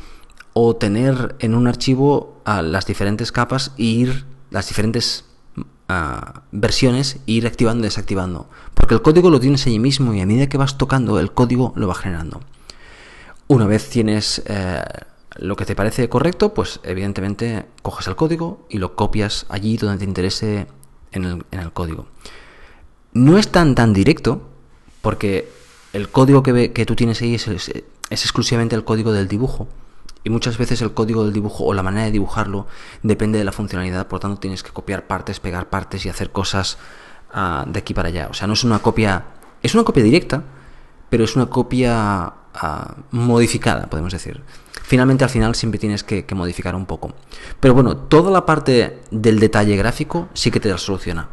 o 0.54 0.76
tener 0.76 1.34
en 1.40 1.54
un 1.54 1.66
archivo 1.66 2.40
las 2.46 2.86
diferentes 2.86 3.32
capas 3.32 3.72
e 3.76 3.82
ir, 3.82 4.24
las 4.50 4.68
diferentes 4.68 5.24
uh, 5.56 6.40
versiones, 6.52 7.16
e 7.26 7.32
ir 7.32 7.46
activando 7.46 7.82
y 7.82 7.88
desactivando. 7.88 8.48
Porque 8.72 8.94
el 8.94 9.02
código 9.02 9.30
lo 9.30 9.40
tienes 9.40 9.66
allí 9.66 9.80
mismo 9.80 10.14
y 10.14 10.20
a 10.20 10.26
medida 10.26 10.48
que 10.48 10.56
vas 10.56 10.78
tocando, 10.78 11.18
el 11.18 11.32
código 11.32 11.72
lo 11.76 11.88
va 11.88 11.94
generando. 11.94 12.40
Una 13.48 13.66
vez 13.66 13.90
tienes 13.90 14.42
eh, 14.46 14.82
lo 15.36 15.56
que 15.56 15.66
te 15.66 15.74
parece 15.74 16.08
correcto, 16.08 16.54
pues 16.54 16.80
evidentemente 16.84 17.66
coges 17.82 18.06
el 18.06 18.16
código 18.16 18.64
y 18.70 18.78
lo 18.78 18.94
copias 18.94 19.46
allí 19.48 19.76
donde 19.76 19.98
te 19.98 20.04
interese 20.04 20.68
en 21.10 21.44
el, 21.50 21.72
código. 21.72 22.06
No 23.12 23.38
es 23.38 23.48
tan 23.48 23.74
tan 23.74 23.92
directo, 23.92 24.42
porque 25.02 25.48
el 25.92 26.08
código 26.08 26.42
que, 26.42 26.72
que 26.72 26.86
tú 26.86 26.94
tienes 26.94 27.20
ahí 27.22 27.34
es, 27.34 27.46
es 27.48 27.74
exclusivamente 28.10 28.76
el 28.76 28.84
código 28.84 29.12
del 29.12 29.28
dibujo 29.28 29.68
y 30.24 30.30
muchas 30.30 30.56
veces 30.56 30.80
el 30.80 30.94
código 30.94 31.22
del 31.22 31.34
dibujo 31.34 31.64
o 31.64 31.74
la 31.74 31.82
manera 31.82 32.06
de 32.06 32.10
dibujarlo 32.10 32.66
depende 33.02 33.38
de 33.38 33.44
la 33.44 33.52
funcionalidad, 33.52 34.08
por 34.08 34.20
tanto 34.20 34.40
tienes 34.40 34.62
que 34.62 34.70
copiar 34.70 35.06
partes, 35.06 35.38
pegar 35.38 35.68
partes 35.68 36.04
y 36.06 36.08
hacer 36.08 36.32
cosas 36.32 36.78
ah, 37.32 37.64
de 37.68 37.78
aquí 37.78 37.92
para 37.92 38.08
allá. 38.08 38.28
O 38.30 38.34
sea, 38.34 38.46
no 38.46 38.54
es 38.54 38.64
una 38.64 38.78
copia, 38.78 39.26
es 39.62 39.74
una 39.74 39.84
copia 39.84 40.02
directa, 40.02 40.42
pero 41.10 41.24
es 41.24 41.36
una 41.36 41.46
copia 41.46 42.32
ah, 42.54 42.94
modificada, 43.10 43.86
podemos 43.86 44.12
decir. 44.12 44.42
Finalmente, 44.82 45.24
al 45.24 45.30
final 45.30 45.54
siempre 45.54 45.78
tienes 45.78 46.02
que, 46.02 46.26
modificar 46.34 46.74
un 46.74 46.86
poco. 46.86 47.14
Pero 47.60 47.74
bueno, 47.74 47.96
toda 47.96 48.30
la 48.30 48.46
parte 48.46 49.02
del 49.10 49.40
detalle 49.40 49.76
gráfico 49.76 50.28
sí 50.32 50.50
que 50.50 50.60
te 50.60 50.70
la 50.70 50.78
soluciona. 50.78 51.28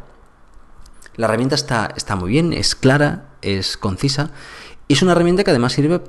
La 1.16 1.26
herramienta 1.26 1.54
está, 1.54 1.92
está 1.96 2.16
muy 2.16 2.30
bien, 2.30 2.52
es 2.52 2.74
clara, 2.74 3.30
es 3.42 3.76
concisa. 3.76 4.30
Y 4.88 4.94
es 4.94 5.02
una 5.02 5.12
herramienta 5.12 5.44
que 5.44 5.50
además 5.50 5.72
sirve 5.72 6.00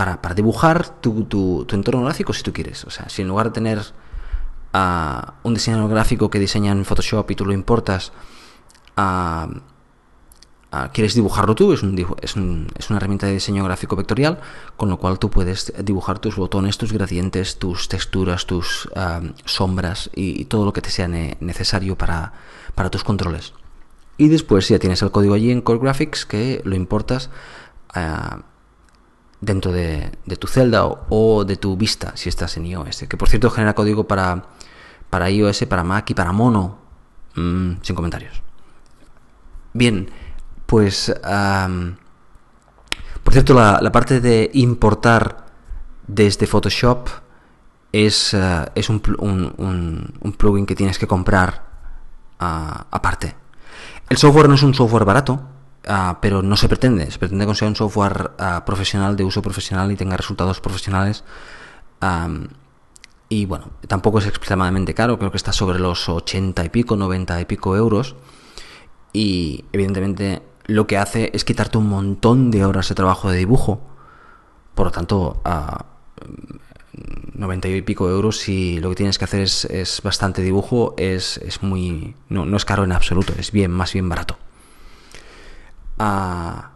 para, 0.00 0.34
dibujar 0.34 1.00
tu, 1.00 1.66
entorno 1.70 2.02
gráfico 2.04 2.32
si 2.32 2.42
tú 2.42 2.54
quieres. 2.54 2.84
O 2.84 2.90
sea, 2.90 3.08
si 3.10 3.20
en 3.20 3.28
lugar 3.28 3.48
de 3.48 3.52
tener 3.52 3.82
a 4.72 5.34
un 5.42 5.52
diseñador 5.52 5.90
gráfico 5.90 6.30
que 6.30 6.38
diseña 6.38 6.72
en 6.72 6.86
Photoshop 6.86 7.30
y 7.30 7.34
tú 7.34 7.44
lo 7.44 7.52
importas, 7.52 8.12
quieres 10.92 11.14
dibujarlo 11.14 11.54
tú, 11.54 11.74
es, 11.74 11.82
un, 11.82 12.68
una 12.88 12.96
herramienta 12.96 13.26
de 13.26 13.34
diseño 13.34 13.62
gráfico 13.64 13.94
vectorial, 13.94 14.40
con 14.78 14.88
lo 14.88 14.96
cual 14.96 15.18
tú 15.18 15.28
puedes 15.28 15.70
dibujar 15.84 16.18
tus 16.18 16.36
botones, 16.36 16.78
tus 16.78 16.94
gradientes, 16.94 17.58
tus 17.58 17.88
texturas, 17.88 18.46
tus 18.46 18.88
sombras 19.44 20.08
y, 20.14 20.46
todo 20.46 20.64
lo 20.64 20.72
que 20.72 20.80
te 20.80 20.88
sea 20.88 21.08
necesario 21.08 21.98
para, 21.98 22.32
para, 22.74 22.88
tus 22.88 23.04
controles. 23.04 23.52
Y 24.16 24.28
después 24.28 24.66
ya 24.66 24.78
tienes 24.78 25.02
el 25.02 25.10
código 25.10 25.34
allí 25.34 25.50
en 25.50 25.60
Core 25.60 25.80
Graphics 25.80 26.24
que 26.24 26.62
lo 26.64 26.74
importas 26.74 27.28
dentro 29.40 29.72
de, 29.72 30.10
tu 30.38 30.46
celda 30.46 30.84
o, 30.84 31.44
de 31.44 31.56
tu 31.56 31.76
vista 31.76 32.12
si 32.16 32.28
estás 32.28 32.56
en 32.56 32.66
iOS. 32.66 33.04
Que 33.08 33.16
por 33.16 33.28
cierto 33.28 33.50
genera 33.50 33.74
código 33.74 34.06
para, 34.06 34.44
para 35.08 35.30
iOS, 35.30 35.64
para 35.68 35.84
Mac 35.84 36.10
y 36.10 36.14
para 36.14 36.32
Mono. 36.32 36.78
Mm, 37.34 37.74
sin 37.82 37.96
comentarios. 37.96 38.42
Bien, 39.72 40.10
pues... 40.66 41.12
por 43.22 43.32
cierto, 43.32 43.54
la, 43.54 43.92
parte 43.92 44.20
de 44.20 44.50
importar 44.54 45.46
desde 46.06 46.46
Photoshop 46.46 47.08
es, 47.92 48.34
eh, 48.34 48.66
es 48.74 48.88
un, 48.88 49.00
un, 49.18 50.32
plugin 50.32 50.66
que 50.66 50.74
tienes 50.74 50.98
que 50.98 51.06
comprar 51.06 51.64
ah, 52.38 52.86
aparte. 52.90 53.34
El 54.08 54.16
software 54.16 54.48
no 54.48 54.54
es 54.56 54.62
un 54.62 54.74
software 54.74 55.04
barato, 55.04 55.40
Ah, 55.86 56.18
pero 56.20 56.42
no 56.42 56.56
se 56.56 56.68
pretende, 56.68 57.10
se 57.10 57.18
pretende 57.18 57.54
sea 57.54 57.68
un 57.68 57.76
software 57.76 58.32
ah, 58.38 58.64
profesional, 58.66 59.16
de 59.16 59.24
uso 59.24 59.40
profesional 59.40 59.90
y 59.90 59.96
tenga 59.96 60.16
resultados 60.16 60.60
profesionales. 60.60 61.24
y 63.28 63.46
bueno, 63.46 63.70
tampoco 63.86 64.18
es 64.18 64.26
extremadamente 64.26 64.92
caro, 64.94 65.18
creo 65.18 65.30
que 65.30 65.36
está 65.36 65.52
sobre 65.52 65.78
los 65.78 66.08
80 66.08 66.64
y 66.64 66.68
pico, 66.68 66.96
90 66.96 67.40
y 67.40 67.44
pico 67.44 67.76
euros. 67.76 68.16
Y 69.12 69.64
evidentemente 69.72 70.42
lo 70.66 70.86
que 70.86 70.98
hace 70.98 71.30
es 71.34 71.44
quitarte 71.44 71.78
un 71.78 71.88
montón 71.88 72.50
de 72.50 72.64
horas 72.64 72.88
de 72.88 72.94
trabajo 72.94 73.30
de 73.30 73.38
dibujo. 73.38 73.80
Por 74.74 74.86
lo 74.86 74.92
tanto, 74.92 75.40
a 75.44 75.86
90 77.34 77.68
y 77.68 77.82
pico 77.82 78.08
euros, 78.08 78.38
si 78.38 78.80
lo 78.80 78.90
que 78.90 78.96
tienes 78.96 79.18
que 79.18 79.24
hacer 79.24 79.40
es, 79.40 79.64
es 79.66 80.02
bastante 80.02 80.42
dibujo, 80.42 80.94
es, 80.98 81.38
es 81.38 81.62
muy. 81.62 82.14
No, 82.28 82.44
no 82.46 82.56
es 82.56 82.64
caro 82.64 82.84
en 82.84 82.92
absoluto, 82.92 83.32
es 83.38 83.52
bien, 83.52 83.70
más 83.70 83.92
bien 83.92 84.08
barato. 84.08 84.36
Ah, 86.02 86.70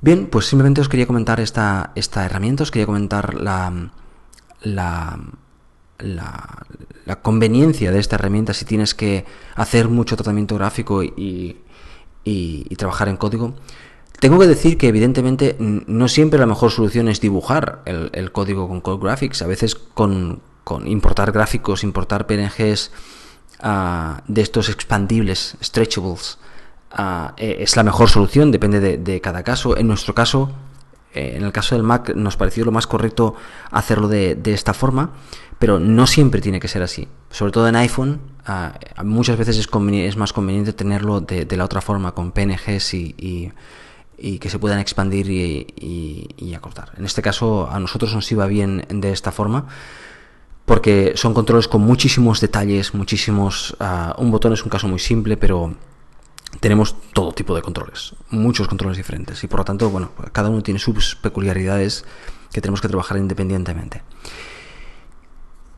bien, 0.00 0.28
pues 0.28 0.46
simplemente 0.46 0.80
os 0.80 0.88
quería 0.88 1.06
comentar 1.06 1.40
esta, 1.40 1.92
esta 1.94 2.24
herramienta, 2.24 2.62
os 2.62 2.70
quería 2.70 2.86
comentar 2.86 3.34
la, 3.34 3.90
la, 4.62 5.18
la, 5.98 7.16
conveniencia 7.20 7.92
de 7.92 7.98
esta 7.98 8.16
herramienta 8.16 8.54
si 8.54 8.64
tienes 8.64 8.94
que 8.94 9.26
hacer 9.56 9.90
mucho 9.90 10.16
tratamiento 10.16 10.54
gráfico 10.54 11.02
y, 11.02 11.58
y, 12.24 12.76
trabajar 12.76 13.08
en 13.08 13.18
código. 13.18 13.52
Tengo 14.20 14.38
que 14.38 14.46
decir 14.46 14.78
que 14.78 14.88
evidentemente 14.88 15.54
no 15.58 16.08
siempre 16.08 16.38
la 16.38 16.46
mejor 16.46 16.70
solución 16.70 17.08
es 17.08 17.20
dibujar 17.20 17.82
el, 17.84 18.32
código 18.32 18.68
con 18.68 18.80
Code 18.80 19.02
Graphics. 19.02 19.42
A 19.42 19.46
veces 19.46 19.74
con, 19.74 20.40
con 20.64 20.88
importar 20.88 21.30
gráficos, 21.30 21.84
importar 21.84 22.26
PNGs 22.26 22.90
ah, 23.60 24.22
de 24.28 24.40
estos 24.40 24.70
expandibles, 24.70 25.58
stretchables, 25.60 26.38
Eh, 27.36 27.56
es 27.60 27.76
la 27.76 27.82
mejor 27.82 28.08
solución, 28.10 28.50
depende 28.50 28.98
de, 28.98 29.20
cada 29.20 29.42
caso. 29.42 29.76
En 29.76 29.86
nuestro 29.86 30.14
caso, 30.14 30.50
eh, 31.14 31.34
en 31.36 31.44
el 31.44 31.52
caso 31.52 31.74
del 31.74 31.84
Mac, 31.84 32.14
nos 32.14 32.36
pareció 32.36 32.64
lo 32.64 32.72
más 32.72 32.86
correcto 32.86 33.34
hacerlo 33.70 34.08
de, 34.08 34.38
esta 34.44 34.74
forma, 34.74 35.10
pero 35.58 35.78
no 35.78 36.06
siempre 36.06 36.40
tiene 36.40 36.60
que 36.60 36.68
ser 36.68 36.82
así. 36.82 37.08
Sobre 37.30 37.52
todo 37.52 37.68
en 37.68 37.76
iPhone, 37.76 38.20
ah, 38.46 38.74
muchas 39.04 39.38
veces 39.38 39.58
es, 39.58 40.16
más 40.16 40.32
conveniente 40.32 40.72
tenerlo 40.72 41.20
de, 41.20 41.56
la 41.56 41.64
otra 41.64 41.80
forma, 41.80 42.12
con 42.12 42.32
PNGs 42.32 42.94
y, 42.94 43.52
que 44.38 44.50
se 44.50 44.58
puedan 44.58 44.78
expandir 44.78 45.30
y, 45.30 46.54
acortar. 46.54 46.92
En 46.96 47.04
este 47.04 47.22
caso, 47.22 47.68
a 47.70 47.80
nosotros 47.80 48.14
nos 48.14 48.30
iba 48.30 48.46
bien 48.46 48.84
de 48.88 49.12
esta 49.12 49.32
forma 49.32 49.66
porque 50.64 51.14
son 51.16 51.34
controles 51.34 51.66
con 51.66 51.82
muchísimos 51.82 52.40
detalles, 52.40 52.94
muchísimos... 52.94 53.76
Ah, 53.80 54.14
un 54.16 54.30
botón 54.30 54.52
es 54.52 54.62
un 54.62 54.70
caso 54.70 54.86
muy 54.86 55.00
simple, 55.00 55.36
pero 55.36 55.74
tenemos 56.60 56.96
todo 57.12 57.32
tipo 57.32 57.54
de 57.54 57.62
controles, 57.62 58.14
muchos 58.30 58.68
controles 58.68 58.96
diferentes 58.96 59.42
y 59.42 59.46
por 59.46 59.60
lo 59.60 59.64
tanto, 59.64 59.90
bueno, 59.90 60.10
cada 60.32 60.50
uno 60.50 60.62
tiene 60.62 60.78
sus 60.78 61.16
peculiaridades 61.16 62.04
que 62.52 62.60
tenemos 62.60 62.80
que 62.80 62.88
trabajar 62.88 63.16
independientemente. 63.16 64.02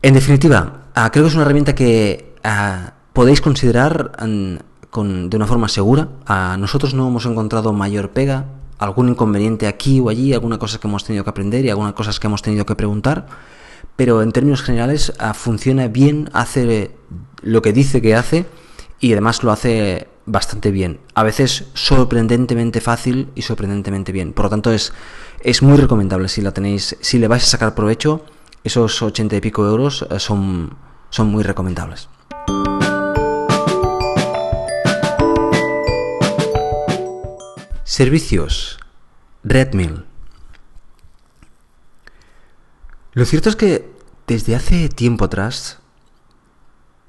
En 0.01 0.13
definitiva, 0.13 0.83
ah, 0.93 1.09
creo 1.11 1.23
que 1.23 1.29
es 1.29 1.33
una 1.33 1.43
herramienta 1.43 1.73
que 1.73 2.35
ah, 2.43 2.93
podéis 3.13 3.41
considerar 3.41 4.11
mm, 4.21 5.29
de 5.29 5.37
una 5.37 5.47
forma 5.47 5.67
segura. 5.67 6.09
Ah, 6.27 6.57
nosotros 6.59 6.93
no 6.93 7.07
hemos 7.07 7.25
encontrado 7.25 7.73
mayor 7.73 8.11
pega, 8.11 8.45
algún 8.77 9.09
inconveniente 9.09 9.67
aquí 9.67 9.99
o 9.99 10.09
allí, 10.09 10.33
alguna 10.33 10.59
cosa 10.59 10.79
que 10.79 10.87
hemos 10.87 11.03
tenido 11.03 11.23
que 11.23 11.29
aprender 11.29 11.65
y 11.65 11.69
algunas 11.69 11.93
cosas 11.93 12.19
que 12.19 12.27
hemos 12.27 12.41
tenido 12.41 12.65
que 12.65 12.75
preguntar, 12.75 13.25
pero 13.95 14.21
en 14.21 14.31
términos 14.31 14.61
generales 14.61 15.13
funciona 15.33 15.87
bien, 15.87 16.29
hace 16.33 16.91
lo 17.41 17.61
que 17.61 17.73
dice 17.73 18.01
que 18.01 18.15
hace 18.15 18.45
y 18.99 19.13
además 19.13 19.43
lo 19.43 19.51
hace 19.51 20.07
bastante 20.25 20.71
bien. 20.71 20.99
A 21.13 21.23
veces 21.23 21.65
sorprendentemente 21.73 22.81
fácil 22.81 23.29
y 23.35 23.43
sorprendentemente 23.43 24.11
bien. 24.11 24.33
Por 24.33 24.45
lo 24.45 24.49
tanto, 24.49 24.71
es, 24.71 24.93
es 25.41 25.61
muy 25.61 25.77
recomendable 25.77 26.27
si 26.27 26.41
la 26.41 26.51
tenéis, 26.51 26.97
si 27.01 27.19
le 27.19 27.27
vais 27.27 27.43
a 27.43 27.47
sacar 27.47 27.75
provecho, 27.75 28.25
esos 28.63 29.01
ochenta 29.01 29.35
y 29.35 29.41
pico 29.41 29.65
euros 29.65 30.05
eh, 30.09 30.19
son, 30.19 30.75
son 31.09 31.27
muy 31.27 31.43
recomendables. 31.43 32.09
Servicios. 37.83 38.79
Redmill. 39.43 40.05
Lo 43.13 43.25
cierto 43.25 43.49
es 43.49 43.55
que 43.55 43.87
desde 44.25 44.55
hace 44.55 44.89
tiempo 44.89 45.25
atrás 45.25 45.79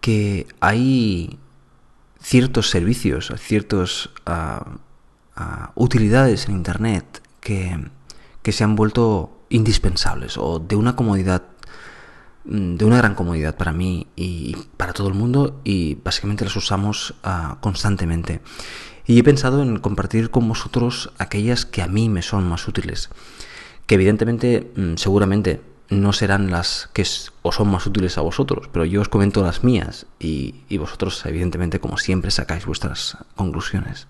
que 0.02 0.46
hay 0.60 1.40
ciertos 2.26 2.70
servicios, 2.70 3.32
ciertas 3.38 4.10
ah, 4.26 4.78
ah, 5.36 5.70
utilidades 5.76 6.48
en 6.48 6.56
Internet 6.56 7.22
que, 7.40 7.78
se 8.50 8.64
han 8.64 8.74
vuelto 8.74 9.44
indispensables 9.48 10.36
o 10.36 10.58
de 10.58 10.74
una 10.74 10.96
comodidad, 10.96 11.44
mm, 12.44 12.74
de 12.78 12.84
una 12.84 12.96
gran 12.96 13.14
comodidad 13.14 13.56
para 13.56 13.72
mí 13.72 14.08
y 14.16 14.56
para 14.76 14.92
todo 14.92 15.06
el 15.06 15.14
mundo 15.14 15.60
y 15.62 15.98
básicamente 16.02 16.44
las 16.44 16.56
usamos 16.56 17.14
ah, 17.22 17.58
constantemente. 17.60 18.40
Y 19.06 19.20
he 19.20 19.22
pensado 19.22 19.62
en 19.62 19.78
compartir 19.78 20.30
con 20.30 20.48
vosotros 20.48 21.12
aquellas 21.18 21.64
que 21.64 21.80
a 21.80 21.86
mí 21.86 22.08
me 22.08 22.22
son 22.22 22.48
más 22.48 22.66
útiles, 22.66 23.08
que 23.86 23.94
evidentemente, 23.94 24.72
mm, 24.74 24.96
seguramente 24.96 25.60
no 25.88 26.12
serán 26.12 26.50
las 26.50 26.88
que 26.92 27.02
os 27.02 27.54
son 27.54 27.68
más 27.68 27.86
útiles 27.86 28.18
a 28.18 28.22
vosotros, 28.22 28.68
pero 28.72 28.84
yo 28.84 29.00
os 29.00 29.08
comento 29.08 29.42
las 29.42 29.62
mías 29.62 30.06
y, 30.18 30.76
vosotros, 30.78 31.24
evidentemente, 31.26 31.80
como 31.80 31.96
siempre, 31.96 32.30
sacáis 32.30 32.66
vuestras 32.66 33.16
conclusiones. 33.36 34.08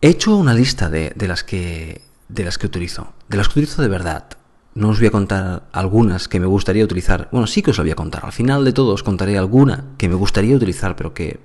He 0.00 0.08
hecho 0.08 0.36
una 0.36 0.54
lista 0.54 0.88
de, 0.88 1.12
las 1.26 1.44
que, 1.44 2.02
de 2.28 2.44
las 2.44 2.56
que 2.56 2.66
utilizo, 2.66 3.12
de 3.28 3.36
las 3.36 3.48
que 3.48 3.60
utilizo 3.60 3.82
de 3.82 3.88
verdad. 3.88 4.28
No 4.74 4.90
os 4.90 4.98
voy 4.98 5.08
a 5.08 5.10
contar 5.10 5.64
algunas 5.72 6.28
que 6.28 6.38
me 6.38 6.46
gustaría 6.46 6.84
utilizar. 6.84 7.28
Bueno, 7.32 7.48
sí 7.48 7.62
que 7.62 7.72
os 7.72 7.78
lo 7.78 7.84
voy 7.84 7.90
a 7.90 7.96
contar. 7.96 8.24
Al 8.24 8.32
final 8.32 8.64
de 8.64 8.72
todo 8.72 8.94
os 8.94 9.02
contaré 9.02 9.36
alguna 9.36 9.86
que 9.98 10.08
me 10.08 10.14
gustaría 10.14 10.54
utilizar, 10.54 10.94
pero 10.94 11.14
que 11.14 11.40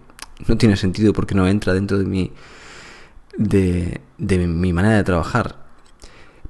no 0.47 0.55
tiene 0.57 0.77
sentido 0.77 1.13
porque 1.13 1.33
no 1.33 1.47
entra 1.47 1.73
dentro 1.73 1.97
de 1.97 2.05
mi, 2.05 2.31
de, 3.35 4.01
de 4.19 4.47
mi 4.47 4.71
manera 4.71 4.97
de 4.97 5.03
trabajar. 5.03 5.62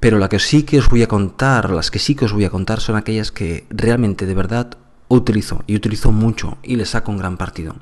Pero 0.04 0.20
la 0.20 0.28
que 0.28 0.38
sí 0.38 0.64
que 0.64 0.80
os 0.80 0.90
voy 0.90 1.02
a 1.02 1.08
contar, 1.08 1.70
las 1.70 1.90
que 1.90 1.98
sí 1.98 2.14
que 2.14 2.26
os 2.26 2.34
voy 2.34 2.44
a 2.44 2.50
contar 2.50 2.82
son 2.82 2.98
aquellas 2.98 3.32
que 3.32 3.66
realmente 3.70 4.26
de 4.26 4.34
verdad 4.34 4.78
utilizo 5.08 5.64
y 5.66 5.78
utilizo 5.78 6.12
mucho 6.12 6.58
y 6.62 6.76
le 6.76 6.86
saco 6.86 7.10
un 7.10 7.20
gran 7.20 7.38
partido. 7.38 7.78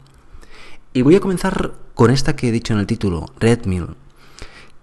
Y 0.93 1.01
voy 1.01 1.15
a 1.15 1.19
comenzar 1.19 1.71
con 1.95 2.11
esta 2.11 2.35
que 2.35 2.49
he 2.49 2.51
dicho 2.51 2.73
en 2.73 2.79
el 2.79 2.85
título, 2.85 3.25
Redmill, 3.39 3.95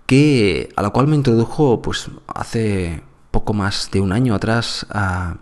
que 0.06 0.70
a 0.74 0.82
la 0.82 0.90
cual 0.90 1.06
me 1.06 1.14
introdujo 1.14 1.80
pues 1.80 2.10
hace 2.26 3.04
poco 3.30 3.54
más 3.54 3.88
de 3.92 4.00
un 4.00 4.10
año 4.10 4.34
atrás 4.34 4.84
a, 4.90 5.36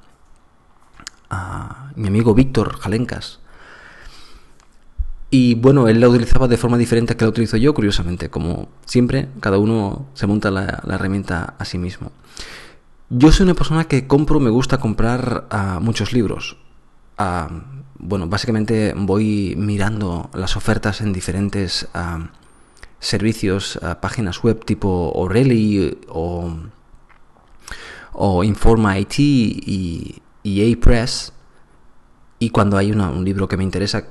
a 1.30 1.92
mi 1.96 2.08
amigo 2.08 2.34
Víctor 2.34 2.76
Jalencas. 2.78 3.40
Y 5.30 5.54
bueno, 5.54 5.88
él 5.88 6.00
la 6.00 6.08
utilizaba 6.08 6.46
de 6.46 6.56
forma 6.56 6.78
diferente 6.78 7.12
a 7.12 7.16
que 7.16 7.24
la 7.24 7.30
utilizo 7.30 7.56
yo, 7.56 7.74
curiosamente. 7.74 8.30
Como 8.30 8.68
siempre, 8.84 9.28
cada 9.40 9.58
uno 9.58 10.06
se 10.14 10.26
monta 10.26 10.50
la, 10.50 10.82
herramienta 10.88 11.54
a 11.58 11.64
sí 11.64 11.78
mismo. 11.78 12.12
Yo 13.10 13.32
soy 13.32 13.44
una 13.44 13.54
persona 13.54 13.84
que 13.84 14.06
compro, 14.06 14.40
me 14.40 14.50
gusta 14.50 14.78
comprar 14.78 15.46
ah, 15.50 15.80
muchos 15.82 16.12
libros. 16.12 16.56
Ah, 17.18 17.48
bueno, 17.98 18.28
básicamente 18.28 18.94
voy 18.96 19.54
mirando 19.56 20.30
las 20.32 20.56
ofertas 20.56 21.00
en 21.00 21.12
diferentes 21.12 21.88
ah, 21.94 22.30
servicios, 23.00 23.78
páginas 24.00 24.42
web 24.42 24.64
tipo 24.64 25.12
O'Reilly 25.14 25.98
o, 26.08 26.52
o 28.12 28.44
Informa 28.44 28.98
IT 28.98 29.18
y, 29.18 30.22
y 30.42 30.72
A-Press. 30.72 31.32
Y 32.38 32.50
cuando 32.50 32.76
hay 32.76 32.92
un 32.92 33.24
libro 33.24 33.48
que 33.48 33.56
me 33.56 33.64
interesa, 33.64 34.04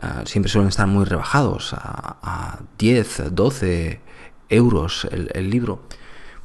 Ah, 0.00 0.22
siempre 0.26 0.50
suelen 0.50 0.68
estar 0.68 0.86
muy 0.86 1.04
rebajados, 1.04 1.74
a, 1.74 2.60
10, 2.78 3.34
12 3.34 4.00
euros 4.48 5.08
el, 5.10 5.50
libro, 5.50 5.80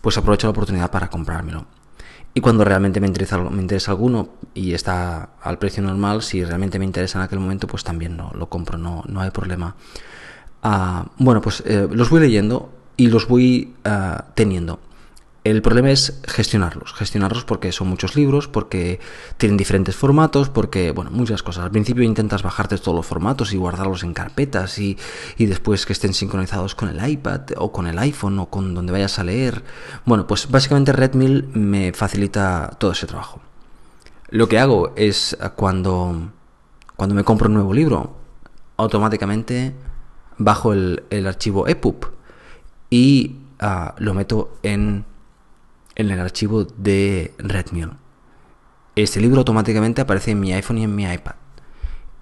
pues 0.01 0.17
aprovecho 0.17 0.47
la 0.47 0.51
oportunidad 0.51 0.91
para 0.91 1.09
comprármelo. 1.09 1.65
Y 2.33 2.39
cuando 2.39 2.63
realmente 2.63 3.01
me 3.01 3.07
interesa, 3.07 3.37
me 3.37 3.61
interesa 3.61 3.91
alguno 3.91 4.29
y 4.53 4.73
está 4.73 5.31
al 5.41 5.57
precio 5.57 5.83
normal, 5.83 6.21
si 6.21 6.43
realmente 6.45 6.79
me 6.79 6.85
interesa 6.85 7.19
en 7.19 7.25
aquel 7.25 7.39
momento, 7.39 7.67
pues 7.67 7.83
también 7.83 8.15
no, 8.15 8.31
lo 8.33 8.47
compro, 8.47 8.77
no, 8.77 9.03
no 9.07 9.19
hay 9.19 9.31
problema. 9.31 9.75
Ah, 10.63 11.07
bueno, 11.17 11.41
pues 11.41 11.61
eh, 11.65 11.87
los 11.91 12.09
voy 12.09 12.21
leyendo 12.21 12.71
y 12.95 13.07
los 13.07 13.27
voy 13.27 13.73
ah, 13.83 14.25
teniendo. 14.33 14.79
El 15.43 15.63
problema 15.63 15.89
es 15.89 16.21
gestionarlos, 16.27 16.93
gestionarlos 16.93 17.45
porque 17.45 17.71
son 17.71 17.87
muchos 17.87 18.15
libros, 18.15 18.47
porque 18.47 18.99
tienen 19.37 19.57
diferentes 19.57 19.95
formatos, 19.95 20.49
porque, 20.49 20.91
bueno, 20.91 21.09
muchas 21.09 21.41
cosas. 21.41 21.63
Al 21.63 21.71
principio 21.71 22.03
intentas 22.03 22.43
bajarte 22.43 22.77
todos 22.77 22.95
los 22.95 23.07
formatos 23.07 23.51
y 23.51 23.57
guardarlos 23.57 24.03
en 24.03 24.13
carpetas 24.13 24.77
y, 24.77 24.97
después 25.39 25.87
que 25.87 25.93
estén 25.93 26.13
sincronizados 26.13 26.75
con 26.75 26.89
el 26.89 27.09
iPad 27.09 27.41
o 27.57 27.71
con 27.71 27.87
el 27.87 27.97
iPhone 27.97 28.37
o 28.37 28.51
con 28.51 28.75
donde 28.75 28.91
vayas 28.91 29.17
a 29.17 29.23
leer. 29.23 29.63
Bueno, 30.05 30.27
pues 30.27 30.47
básicamente 30.47 30.93
Redmill 30.93 31.47
me 31.53 31.91
facilita 31.91 32.69
todo 32.77 32.91
ese 32.91 33.07
trabajo. 33.07 33.41
Lo 34.29 34.47
que 34.47 34.59
hago 34.59 34.93
es 34.95 35.35
cuando, 35.55 36.33
cuando 36.95 37.15
me 37.15 37.23
compro 37.23 37.47
un 37.47 37.55
nuevo 37.55 37.73
libro, 37.73 38.15
automáticamente 38.77 39.73
bajo 40.37 40.73
el, 40.73 41.03
archivo 41.27 41.67
EPUB 41.67 42.11
y 42.91 43.37
ah, 43.59 43.95
lo 43.97 44.13
meto 44.13 44.57
en 44.61 45.05
en 46.01 46.11
el 46.11 46.19
archivo 46.19 46.65
de 46.65 47.33
Redmill. 47.37 47.91
Este 48.95 49.21
libro 49.21 49.39
automáticamente 49.39 50.01
aparece 50.01 50.31
en 50.31 50.39
mi 50.39 50.53
iPhone 50.53 50.79
y 50.79 50.83
en 50.83 50.95
mi 50.95 51.03
iPad. 51.03 51.35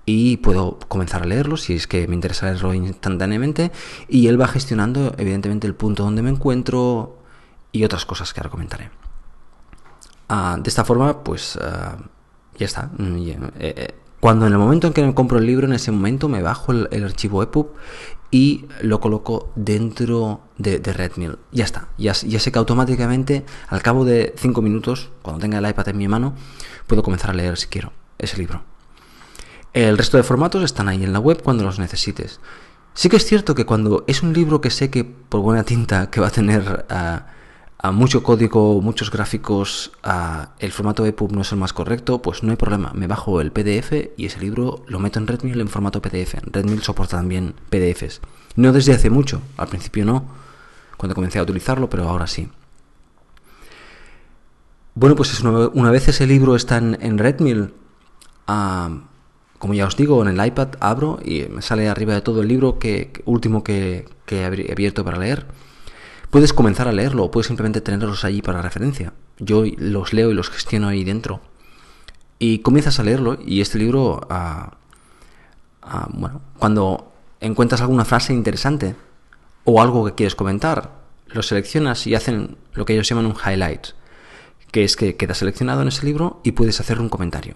Y 0.05 0.37
puedo 0.37 0.79
comenzar 0.87 1.23
a 1.23 1.25
leerlo 1.25 1.57
si 1.57 1.73
es 1.73 1.87
que 1.87 2.07
me 2.07 2.15
interesa 2.15 2.47
leerlo 2.47 2.73
instantáneamente. 2.73 3.71
Y 4.07 4.27
él 4.27 4.39
va 4.39 4.47
gestionando, 4.47 5.13
evidentemente, 5.17 5.67
el 5.67 5.75
punto 5.75 6.03
donde 6.03 6.21
me 6.21 6.29
encuentro 6.29 7.17
y 7.71 7.83
otras 7.83 8.05
cosas 8.05 8.33
que 8.33 8.39
ahora 8.39 8.49
comentaré. 8.49 8.89
Ah, 10.27 10.57
de 10.61 10.69
esta 10.69 10.83
forma, 10.83 11.23
pues 11.23 11.57
ah, 11.61 11.97
ya 12.57 12.65
está. 12.65 12.89
Mm, 12.97 13.17
eh, 13.17 13.49
eh, 13.59 13.95
cuando 14.19 14.45
en 14.47 14.53
el 14.53 14.59
momento 14.59 14.87
en 14.87 14.93
que 14.93 15.03
me 15.03 15.13
compro 15.13 15.39
el 15.39 15.45
libro, 15.45 15.65
en 15.65 15.73
ese 15.73 15.91
momento 15.91 16.27
me 16.27 16.41
bajo 16.41 16.71
el, 16.73 17.03
archivo 17.03 17.41
EPUB 17.41 17.67
y 18.31 18.65
lo 18.81 18.99
coloco 18.99 19.51
dentro 19.55 20.41
de, 20.57 20.79
Redmill. 20.79 21.39
Ya 21.51 21.65
está. 21.65 21.87
Ya, 21.97 22.13
ya, 22.13 22.39
sé 22.39 22.51
que 22.51 22.59
automáticamente, 22.59 23.45
al 23.67 23.81
cabo 23.81 24.05
de 24.05 24.33
5 24.37 24.61
minutos, 24.61 25.09
cuando 25.21 25.41
tenga 25.41 25.57
el 25.57 25.67
iPad 25.67 25.89
en 25.89 25.97
mi 25.97 26.07
mano, 26.07 26.35
puedo 26.87 27.03
comenzar 27.03 27.31
a 27.31 27.33
leer 27.33 27.57
si 27.57 27.67
quiero 27.67 27.91
ese 28.17 28.37
libro. 28.37 28.63
El 29.73 29.97
resto 29.97 30.17
de 30.17 30.23
formatos 30.23 30.63
están 30.63 30.89
ahí 30.89 31.03
en 31.03 31.13
la 31.13 31.19
web 31.19 31.41
cuando 31.43 31.63
los 31.63 31.79
necesites. 31.79 32.39
Sí 32.93 33.09
que 33.09 33.17
es 33.17 33.25
cierto 33.25 33.55
que 33.55 33.65
cuando 33.65 34.03
es 34.07 34.23
un 34.23 34.33
libro 34.33 34.61
que 34.61 34.71
sé 34.71 34.89
que 34.89 35.03
por 35.03 35.41
buena 35.41 35.63
tinta 35.63 36.09
que 36.09 36.21
va 36.21 36.27
a 36.27 36.31
tener... 36.31 36.85
Ah, 36.89 37.27
a 37.81 37.91
mucho 37.91 38.23
código, 38.23 38.81
muchos 38.81 39.09
gráficos, 39.09 39.91
el 40.59 40.71
formato 40.73 41.05
EPUB 41.05 41.31
no 41.31 41.41
es 41.41 41.51
el 41.53 41.59
más 41.59 41.71
correcto, 41.71 42.21
pues 42.21 42.43
no 42.43 42.51
hay 42.51 42.57
problema. 42.57 42.91
Me 42.93 43.07
bajo 43.07 43.39
el 43.39 43.53
PDF 43.53 43.93
y 44.17 44.25
ese 44.25 44.41
libro 44.41 44.83
lo 44.87 44.99
meto 44.99 45.17
en 45.17 45.27
Redmill 45.27 45.61
en 45.61 45.69
formato 45.69 46.01
PDF. 46.01 46.35
Redmill 46.43 46.83
soporta 46.83 47.15
también 47.17 47.55
PDFs. 47.69 48.19
No 48.57 48.73
desde 48.73 48.93
hace 48.93 49.09
mucho, 49.09 49.41
al 49.55 49.69
principio 49.69 50.03
no, 50.03 50.25
cuando 50.97 51.15
comencé 51.15 51.39
a 51.39 51.43
utilizarlo, 51.43 51.89
pero 51.89 52.09
ahora 52.09 52.27
sí. 52.27 52.49
Bueno, 54.93 55.15
pues 55.15 55.39
una, 55.39 55.91
vez 55.91 56.09
ese 56.09 56.27
libro 56.27 56.57
está 56.57 56.79
en, 56.79 57.17
Redmill, 57.17 57.73
como 58.45 59.73
ya 59.73 59.85
os 59.85 59.95
digo, 59.95 60.21
en 60.21 60.37
el 60.37 60.45
iPad 60.45 60.71
abro 60.81 61.19
y 61.23 61.43
me 61.43 61.61
sale 61.61 61.87
arriba 61.87 62.13
de 62.13 62.21
todo 62.21 62.41
el 62.41 62.49
libro 62.49 62.77
que, 62.77 63.13
último 63.23 63.63
que 63.63 64.05
he 64.27 64.43
abierto 64.43 65.05
para 65.05 65.17
leer 65.17 65.45
Puedes 66.29 66.53
comenzar 66.53 66.87
a 66.87 66.91
leerlo 66.91 67.23
o 67.25 67.31
puedes 67.31 67.47
simplemente 67.47 67.81
tenerlos 67.81 68.23
allí 68.23 68.41
para 68.41 68.61
referencia. 68.61 69.13
Yo 69.39 69.63
los 69.77 70.13
leo 70.13 70.29
y 70.29 70.35
los 70.35 70.49
gestiono 70.49 70.87
ahí 70.87 71.03
dentro. 71.03 71.41
Y 72.37 72.59
comienzas 72.59 72.99
a 72.99 73.03
leerlo 73.03 73.39
y 73.43 73.61
este 73.61 73.79
libro, 73.79 74.21
ah, 74.29 74.77
ah, 75.81 76.07
bueno, 76.11 76.41
cuando 76.57 77.11
encuentras 77.39 77.81
alguna 77.81 78.05
frase 78.05 78.33
interesante 78.33 78.95
o 79.63 79.81
algo 79.81 80.05
que 80.05 80.13
quieres 80.13 80.35
comentar, 80.35 80.99
lo 81.27 81.41
seleccionas 81.41 82.05
y 82.07 82.15
hacen 82.15 82.57
lo 82.73 82.85
que 82.85 82.93
ellos 82.93 83.09
llaman 83.09 83.25
un 83.25 83.35
highlight, 83.35 83.87
que 84.71 84.83
es 84.83 84.95
que 84.95 85.15
queda 85.15 85.33
seleccionado 85.33 85.81
en 85.81 85.87
ese 85.87 86.05
libro 86.05 86.41
y 86.43 86.51
puedes 86.51 86.79
hacer 86.79 86.99
un 86.99 87.09
comentario. 87.09 87.55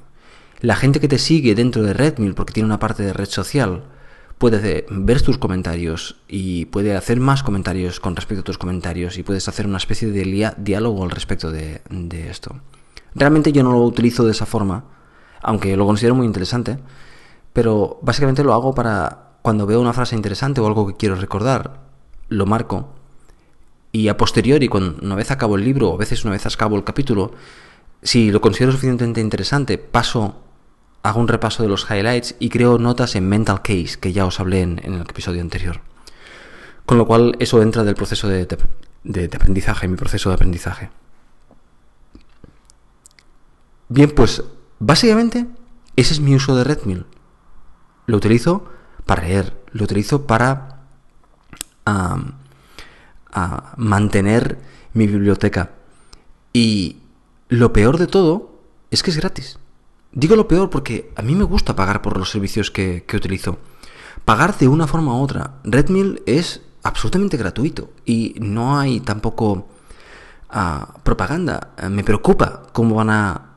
La 0.62 0.76
gente 0.76 1.00
que 1.00 1.08
te 1.08 1.20
sigue 1.20 1.56
dentro 1.56 1.84
de 1.84 1.94
Redmill, 1.94 2.34
porque 2.34 2.54
tiene 2.54 2.68
una 2.68 2.80
parte 2.80 3.04
de 3.04 3.14
red 3.14 3.30
social, 3.30 3.84
puede 4.38 4.86
ver 4.90 5.22
tus 5.22 5.38
comentarios 5.38 6.18
y 6.28 6.66
puede 6.66 6.96
hacer 6.96 7.20
más 7.20 7.44
comentarios 7.44 8.00
con 8.00 8.16
respecto 8.16 8.42
a 8.42 8.44
tus 8.44 8.58
comentarios 8.58 9.18
y 9.18 9.24
puedes 9.24 9.48
hacer 9.48 9.66
una 9.66 9.78
especie 9.78 10.12
de 10.12 10.54
diálogo 10.58 11.04
al 11.04 11.12
respecto 11.12 11.52
de, 11.52 11.82
esto. 12.30 12.56
Realmente 13.16 13.52
yo 13.52 13.64
no 13.64 13.72
lo 13.72 13.84
utilizo 13.84 14.26
de 14.26 14.32
esa 14.32 14.46
forma, 14.46 14.86
aunque 15.42 15.78
lo 15.78 15.86
considero 15.86 16.16
muy 16.16 16.26
interesante, 16.26 16.78
pero 17.54 18.00
básicamente 18.02 18.44
lo 18.44 18.54
hago 18.54 18.74
para 18.74 19.38
cuando 19.42 19.66
veo 19.66 19.80
una 19.80 19.94
frase 19.94 20.16
interesante 20.16 20.62
o 20.62 20.68
algo 20.68 20.88
que 20.88 20.96
quiero 20.96 21.16
recordar, 21.16 21.82
lo 22.30 22.46
marco 22.46 22.94
y 23.96 24.08
a 24.08 24.18
posteriori, 24.18 24.68
cuando 24.68 24.98
una 25.04 25.16
vez 25.16 25.30
acabo 25.30 25.56
el 25.56 25.64
libro 25.64 25.92
o 25.92 25.94
a 25.94 25.98
veces 25.98 26.26
una 26.26 26.34
vez 26.34 26.46
acabo 26.48 26.76
el 26.76 26.84
capítulo, 26.84 27.32
si 28.02 28.32
lo 28.32 28.42
considero 28.42 28.72
suficientemente 28.72 29.22
interesante, 29.22 29.78
paso 29.78 30.42
hago 31.04 31.20
un 31.20 31.28
repaso 31.28 31.62
de 31.62 31.70
los 31.70 31.86
highlights 31.90 32.36
y 32.40 32.50
creo 32.50 32.78
notas 32.78 33.16
en 33.16 33.28
Mental 33.28 33.62
Case, 33.62 33.98
que 34.00 34.14
ya 34.14 34.26
os 34.26 34.40
hablé 34.40 34.62
en, 34.62 34.80
el 34.84 35.02
episodio 35.02 35.42
anterior. 35.42 35.82
Con 36.86 36.98
lo 36.98 37.06
cual 37.06 37.36
eso 37.40 37.62
entra 37.62 37.84
del 37.84 37.96
proceso 37.96 38.28
de, 38.28 38.48
de, 39.04 39.26
aprendizaje, 39.26 39.88
mi 39.88 39.98
proceso 39.98 40.30
de 40.30 40.36
aprendizaje. 40.36 40.90
Bien, 43.90 44.10
pues 44.12 44.44
básicamente 44.80 45.46
ese 45.98 46.14
es 46.14 46.20
mi 46.22 46.36
uso 46.36 46.56
de 46.56 46.64
Redmill. 46.64 47.06
Lo 48.06 48.18
utilizo 48.18 48.66
para 49.06 49.24
leer, 49.24 49.62
lo 49.72 49.84
utilizo 49.84 50.26
para 50.26 50.80
mantener 53.76 54.58
mi 54.94 55.08
biblioteca. 55.08 55.72
Y 56.54 56.98
lo 57.50 57.74
peor 57.74 57.98
de 57.98 58.08
todo 58.08 58.58
es 58.90 59.04
que 59.04 59.12
es 59.12 59.18
gratis. 59.18 59.60
Digo 60.14 60.36
lo 60.36 60.48
peor 60.48 60.70
porque 60.70 61.12
a 61.16 61.24
mí 61.24 61.34
me 61.34 61.44
gusta 61.44 61.76
pagar 61.76 62.02
por 62.02 62.18
los 62.18 62.30
servicios 62.30 62.70
que, 62.70 63.04
utilizo. 63.14 63.58
Pagar 64.26 64.56
de 64.58 64.68
una 64.68 64.88
forma 64.88 65.16
u 65.18 65.22
otra. 65.22 65.56
Redmill 65.64 66.22
es 66.26 66.62
absolutamente 66.84 67.36
gratuito 67.36 67.90
y 68.06 68.36
no 68.40 68.80
hay 68.80 69.00
tampoco 69.00 69.68
ah, 70.50 70.94
propaganda. 71.04 71.72
Eh, 71.78 71.90
me 71.90 72.04
preocupa 72.04 72.64
cómo 72.72 72.96
van 72.96 73.10
a, 73.10 73.50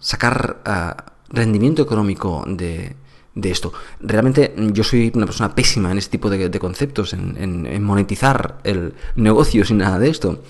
sacar 0.00 0.62
ah, 0.64 0.96
rendimiento 1.28 1.82
económico 1.82 2.44
de, 2.46 2.96
de, 3.36 3.50
esto. 3.50 3.72
Realmente 4.00 4.54
yo 4.72 4.82
soy 4.82 5.12
una 5.14 5.26
persona 5.26 5.54
pésima 5.54 5.92
en 5.92 5.98
este 5.98 6.12
tipo 6.12 6.28
de, 6.30 6.58
conceptos, 6.58 7.12
en, 7.12 7.82
monetizar 7.82 8.58
el 8.64 8.94
negocio 9.14 9.64
sin 9.64 9.78
nada 9.78 9.98
de 9.98 10.08
esto. 10.08 10.42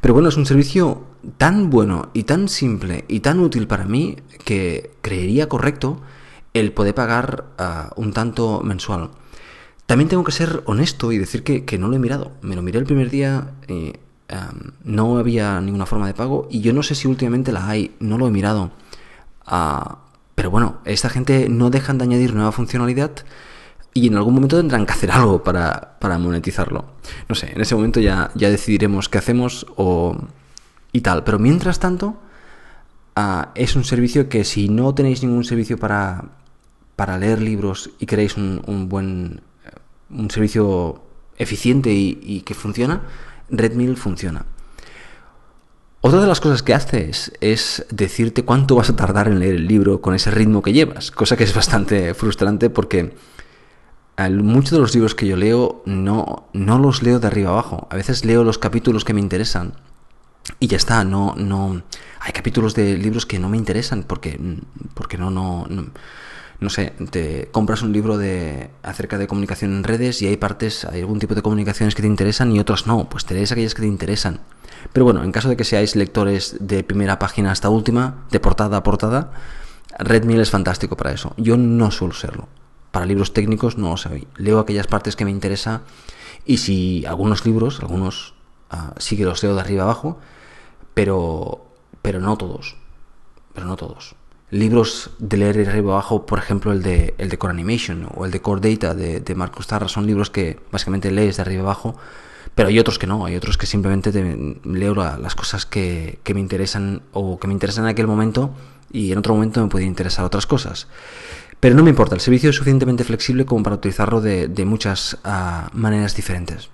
Pero 0.00 0.14
bueno, 0.14 0.28
es 0.28 0.36
un 0.36 0.46
servicio 0.46 1.04
tan 1.36 1.68
bueno 1.68 2.10
y 2.14 2.22
tan 2.22 2.48
simple 2.48 3.04
y 3.08 3.20
tan 3.20 3.40
útil 3.40 3.66
para 3.66 3.84
mí 3.84 4.16
que 4.44 4.92
creería 5.02 5.48
correcto 5.48 6.00
el 6.54 6.72
poder 6.72 6.94
pagar 6.94 7.46
ah, 7.58 7.92
un 7.96 8.12
tanto 8.12 8.60
mensual. 8.62 9.10
También 9.88 10.08
tengo 10.10 10.22
que 10.22 10.32
ser 10.32 10.62
honesto 10.66 11.12
y 11.12 11.18
decir 11.18 11.42
que, 11.42 11.78
no 11.78 11.88
lo 11.88 11.96
he 11.96 11.98
mirado. 11.98 12.32
Me 12.42 12.54
lo 12.54 12.60
miré 12.60 12.78
el 12.78 12.84
primer 12.84 13.08
día 13.08 13.52
y 13.66 13.94
no 14.84 15.16
había 15.16 15.58
ninguna 15.62 15.86
forma 15.86 16.06
de 16.06 16.12
pago 16.12 16.46
y 16.50 16.60
yo 16.60 16.74
no 16.74 16.82
sé 16.82 16.94
si 16.94 17.08
últimamente 17.08 17.52
la 17.52 17.66
hay, 17.66 17.94
no 17.98 18.18
lo 18.18 18.26
he 18.26 18.30
mirado. 18.30 18.70
Ah, 19.46 20.00
pero 20.38 20.52
bueno, 20.52 20.78
esta 20.84 21.10
gente 21.10 21.48
no 21.48 21.68
dejan 21.68 21.98
de 21.98 22.04
añadir 22.04 22.32
nueva 22.32 22.52
funcionalidad 22.52 23.10
y 23.92 24.06
en 24.06 24.14
algún 24.14 24.34
momento 24.34 24.56
tendrán 24.56 24.86
que 24.86 24.92
hacer 24.92 25.10
algo 25.10 25.42
para, 25.42 25.96
monetizarlo. 26.00 26.84
No 27.28 27.34
sé, 27.34 27.50
en 27.50 27.60
ese 27.60 27.74
momento 27.74 27.98
ya, 27.98 28.30
ya 28.36 28.48
decidiremos 28.48 29.08
qué 29.08 29.18
hacemos 29.18 29.66
o, 29.74 30.16
y 30.92 31.00
tal. 31.00 31.24
Pero 31.24 31.40
mientras 31.40 31.80
tanto, 31.80 32.20
ah, 33.16 33.50
es 33.56 33.74
un 33.74 33.82
servicio 33.82 34.28
que 34.28 34.44
si 34.44 34.68
no 34.68 34.94
tenéis 34.94 35.24
ningún 35.24 35.42
servicio 35.42 35.76
para, 35.76 36.26
para 36.94 37.18
leer 37.18 37.42
libros 37.42 37.90
y 37.98 38.06
queréis 38.06 38.36
un, 38.36 38.88
buen 38.88 39.40
un 40.08 40.30
servicio 40.30 41.02
eficiente 41.36 41.92
y, 41.92 42.42
que 42.42 42.54
funciona, 42.54 43.02
Redmill 43.50 43.96
funciona. 43.96 44.46
Otra 46.00 46.20
de 46.20 46.28
las 46.28 46.40
cosas 46.40 46.62
que 46.62 46.74
hace 46.74 47.10
es, 47.40 47.84
decirte 47.90 48.44
cuánto 48.44 48.76
vas 48.76 48.88
a 48.88 48.96
tardar 48.96 49.26
en 49.26 49.40
leer 49.40 49.56
el 49.56 49.66
libro 49.66 50.00
con 50.00 50.14
ese 50.14 50.30
ritmo 50.30 50.62
que 50.62 50.72
llevas, 50.72 51.10
cosa 51.10 51.36
que 51.36 51.42
es 51.44 51.54
bastante 51.54 52.14
frustrante 52.14 52.70
porque 52.70 53.14
muchos 54.30 54.70
de 54.70 54.78
los 54.78 54.94
libros 54.94 55.14
que 55.16 55.26
yo 55.26 55.36
leo 55.36 55.82
no, 55.86 56.48
no 56.52 56.78
los 56.78 57.02
leo 57.02 57.18
de 57.18 57.26
arriba 57.26 57.50
abajo. 57.50 57.88
A 57.90 57.96
veces 57.96 58.24
leo 58.24 58.44
los 58.44 58.58
capítulos 58.58 59.04
que 59.04 59.12
me 59.12 59.20
interesan 59.20 59.74
y 60.60 60.68
ya 60.68 60.76
está, 60.76 61.02
no, 61.04 61.34
no, 61.36 61.82
hay 62.20 62.32
capítulos 62.32 62.74
de 62.74 62.96
libros 62.96 63.26
que 63.26 63.38
no 63.40 63.48
me 63.48 63.56
interesan 63.56 64.04
porque, 64.04 64.38
porque 64.94 65.18
no, 65.18 65.30
no, 65.30 65.66
no, 65.68 65.86
sé, 66.70 66.92
te 67.10 67.48
compras 67.52 67.82
un 67.82 67.92
libro 67.92 68.18
de 68.18 68.70
acerca 68.82 69.16
de 69.16 69.28
comunicación 69.28 69.76
en 69.76 69.84
redes 69.84 70.22
y 70.22 70.26
hay 70.26 70.36
partes, 70.36 70.84
hay 70.84 71.00
algún 71.00 71.20
tipo 71.20 71.36
de 71.36 71.42
comunicaciones 71.42 71.94
que 71.94 72.02
te 72.02 72.08
interesan 72.08 72.50
y 72.50 72.58
otras 72.58 72.86
no, 72.86 73.08
pues 73.08 73.24
te 73.24 73.34
lees 73.34 73.52
aquellas 73.52 73.74
que 73.74 73.82
te 73.82 73.88
interesan. 73.88 74.40
Pero 74.92 75.04
bueno, 75.04 75.22
en 75.22 75.30
caso 75.30 75.48
de 75.48 75.56
que 75.56 75.64
seáis 75.64 75.94
lectores 75.94 76.56
de 76.60 76.82
primera 76.82 77.18
página 77.18 77.52
hasta 77.52 77.68
última, 77.68 78.26
de 78.30 78.40
portada 78.40 78.78
a 78.78 78.82
portada, 78.82 79.32
Redmill 79.98 80.40
es 80.40 80.50
fantástico 80.50 80.96
para 80.96 81.12
eso. 81.12 81.32
Yo 81.36 81.56
no 81.56 81.90
suelo 81.90 82.14
serlo. 82.14 82.48
Para 82.90 83.06
libros 83.06 83.32
técnicos 83.32 83.78
no 83.78 83.90
lo 83.90 83.96
sé. 83.96 84.26
Leo 84.36 84.58
aquellas 84.58 84.86
partes 84.86 85.14
que 85.14 85.24
me 85.24 85.30
interesa 85.30 85.82
y 86.44 86.58
si 86.58 87.04
algunos 87.06 87.44
libros, 87.44 87.80
algunos 87.80 88.34
uh, 88.72 88.94
sí 88.98 89.16
que 89.16 89.24
los 89.24 89.42
leo 89.42 89.54
de 89.54 89.60
arriba 89.60 89.84
abajo, 89.84 90.18
pero, 90.94 91.66
pero 92.02 92.20
no 92.20 92.36
todos. 92.36 92.76
Pero 93.54 93.66
no 93.66 93.76
todos. 93.76 94.14
Libros 94.50 95.10
de 95.18 95.36
leer 95.36 95.56
de 95.56 95.68
arriba 95.68 95.92
abajo, 95.92 96.24
por 96.24 96.38
ejemplo, 96.38 96.72
el 96.72 96.82
de, 96.82 97.14
el 97.18 97.28
de 97.28 97.38
Core 97.38 97.52
Animation 97.52 98.08
o 98.14 98.24
el 98.24 98.30
de 98.30 98.40
Core 98.40 98.70
Data 98.70 98.94
de, 98.94 99.20
de 99.20 99.34
Marcos 99.34 99.66
Tarra, 99.66 99.88
son 99.88 100.06
libros 100.06 100.30
que 100.30 100.58
básicamente 100.72 101.10
lees 101.10 101.36
de 101.36 101.42
arriba 101.42 101.62
abajo, 101.62 101.96
pero 102.58 102.70
hay 102.70 102.78
otros 102.80 102.98
que 102.98 103.06
no, 103.06 103.24
hay 103.24 103.36
otros 103.36 103.56
que 103.56 103.66
simplemente 103.66 104.10
leo 104.64 104.94
las 104.94 105.34
cosas 105.36 105.64
que, 105.64 106.18
me 106.34 106.40
interesan 106.40 107.02
o 107.12 107.38
que 107.38 107.46
me 107.46 107.52
interesan 107.52 107.84
en 107.84 107.90
aquel 107.90 108.08
momento 108.08 108.50
y 108.90 109.12
en 109.12 109.18
otro 109.18 109.34
momento 109.34 109.62
me 109.62 109.68
pueden 109.68 109.86
interesar 109.86 110.24
otras 110.24 110.46
cosas. 110.46 110.88
Pero 111.60 111.76
no 111.76 111.84
me 111.84 111.90
importa, 111.90 112.16
el 112.16 112.20
servicio 112.20 112.50
es 112.50 112.56
suficientemente 112.56 113.04
flexible 113.04 113.46
como 113.46 113.62
para 113.62 113.76
utilizarlo 113.76 114.20
de, 114.20 114.64
muchas 114.64 115.18
ah, 115.22 115.68
maneras 115.72 116.16
diferentes. 116.16 116.68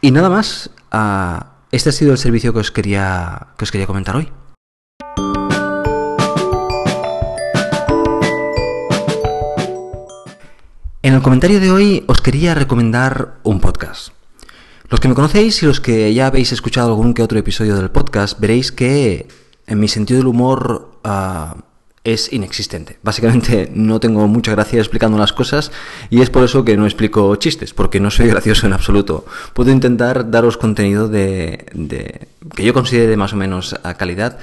Y 0.00 0.12
nada 0.12 0.28
más, 0.28 0.70
uh, 0.92 1.44
este 1.72 1.88
ha 1.88 1.92
sido 1.92 2.12
el 2.12 2.18
servicio 2.18 2.52
que 2.52 2.60
os 2.60 2.70
quería, 2.70 3.48
que 3.56 3.64
os 3.64 3.72
quería 3.72 3.88
comentar 3.88 4.14
hoy. 4.14 4.30
En 11.06 11.14
el 11.14 11.22
comentario 11.22 11.60
de 11.60 11.70
hoy 11.70 12.02
os 12.08 12.20
quería 12.20 12.52
recomendar 12.56 13.34
un 13.44 13.60
podcast. 13.60 14.08
Los 14.88 14.98
que 14.98 15.06
me 15.06 15.14
conocéis 15.14 15.62
y 15.62 15.66
los 15.66 15.80
que 15.80 16.12
ya 16.12 16.26
habéis 16.26 16.50
escuchado 16.50 16.88
algún 16.88 17.14
que 17.14 17.22
otro 17.22 17.38
episodio 17.38 17.76
del 17.76 17.92
podcast, 17.92 18.40
veréis 18.40 18.72
que 18.72 19.28
en 19.68 19.78
mi 19.78 19.86
sentido 19.86 20.18
del 20.18 20.26
humor 20.26 20.98
ah, 21.04 21.58
es 22.02 22.32
inexistente. 22.32 22.98
Básicamente 23.04 23.70
no 23.72 24.00
tengo 24.00 24.26
mucha 24.26 24.50
gracia 24.50 24.80
explicando 24.80 25.16
las 25.16 25.32
cosas 25.32 25.70
y 26.10 26.22
es 26.22 26.30
por 26.30 26.42
eso 26.42 26.64
que 26.64 26.76
no 26.76 26.86
explico 26.86 27.36
chistes, 27.36 27.72
porque 27.72 28.00
no 28.00 28.10
soy 28.10 28.26
gracioso 28.34 28.66
en 28.66 28.72
absoluto. 28.72 29.26
Puedo 29.54 29.70
intentar 29.70 30.28
daros 30.32 30.56
contenido 30.56 31.08
de, 31.08 31.66
que 32.56 32.64
yo 32.64 32.74
considere 32.74 33.06
de 33.06 33.16
más 33.16 33.32
o 33.32 33.36
menos 33.36 33.76
a 33.84 33.94
calidad, 33.94 34.40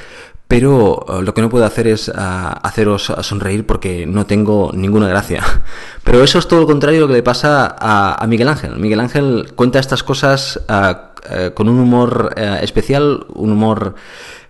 pero 0.54 1.04
eh, 1.10 1.24
lo 1.24 1.34
que 1.34 1.42
no 1.42 1.50
puedo 1.50 1.66
hacer 1.66 1.88
es 1.88 2.12
ah, 2.14 2.60
haceros 2.62 3.12
sonreír 3.22 3.66
porque 3.66 4.06
no 4.06 4.28
tengo 4.28 4.72
ninguna 4.72 5.08
gracia. 5.08 5.42
Pero 6.04 6.24
eso 6.24 6.38
es 6.38 6.48
todo 6.48 6.60
lo 6.60 6.68
contrario 6.68 7.00
de 7.00 7.02
lo 7.02 7.08
que 7.08 7.14
le 7.14 7.24
pasa 7.24 7.76
a, 7.80 8.24
Miguel 8.28 8.50
Ángel. 8.50 8.78
Miguel 8.78 9.00
Ángel 9.00 9.54
cuenta 9.56 9.80
estas 9.80 10.04
cosas 10.04 10.60
eh, 10.70 11.52
con 11.56 11.70
un 11.70 11.80
humor 11.80 12.36
eh, 12.38 12.60
especial, 12.62 13.26
un 13.34 13.52
humor 13.52 13.96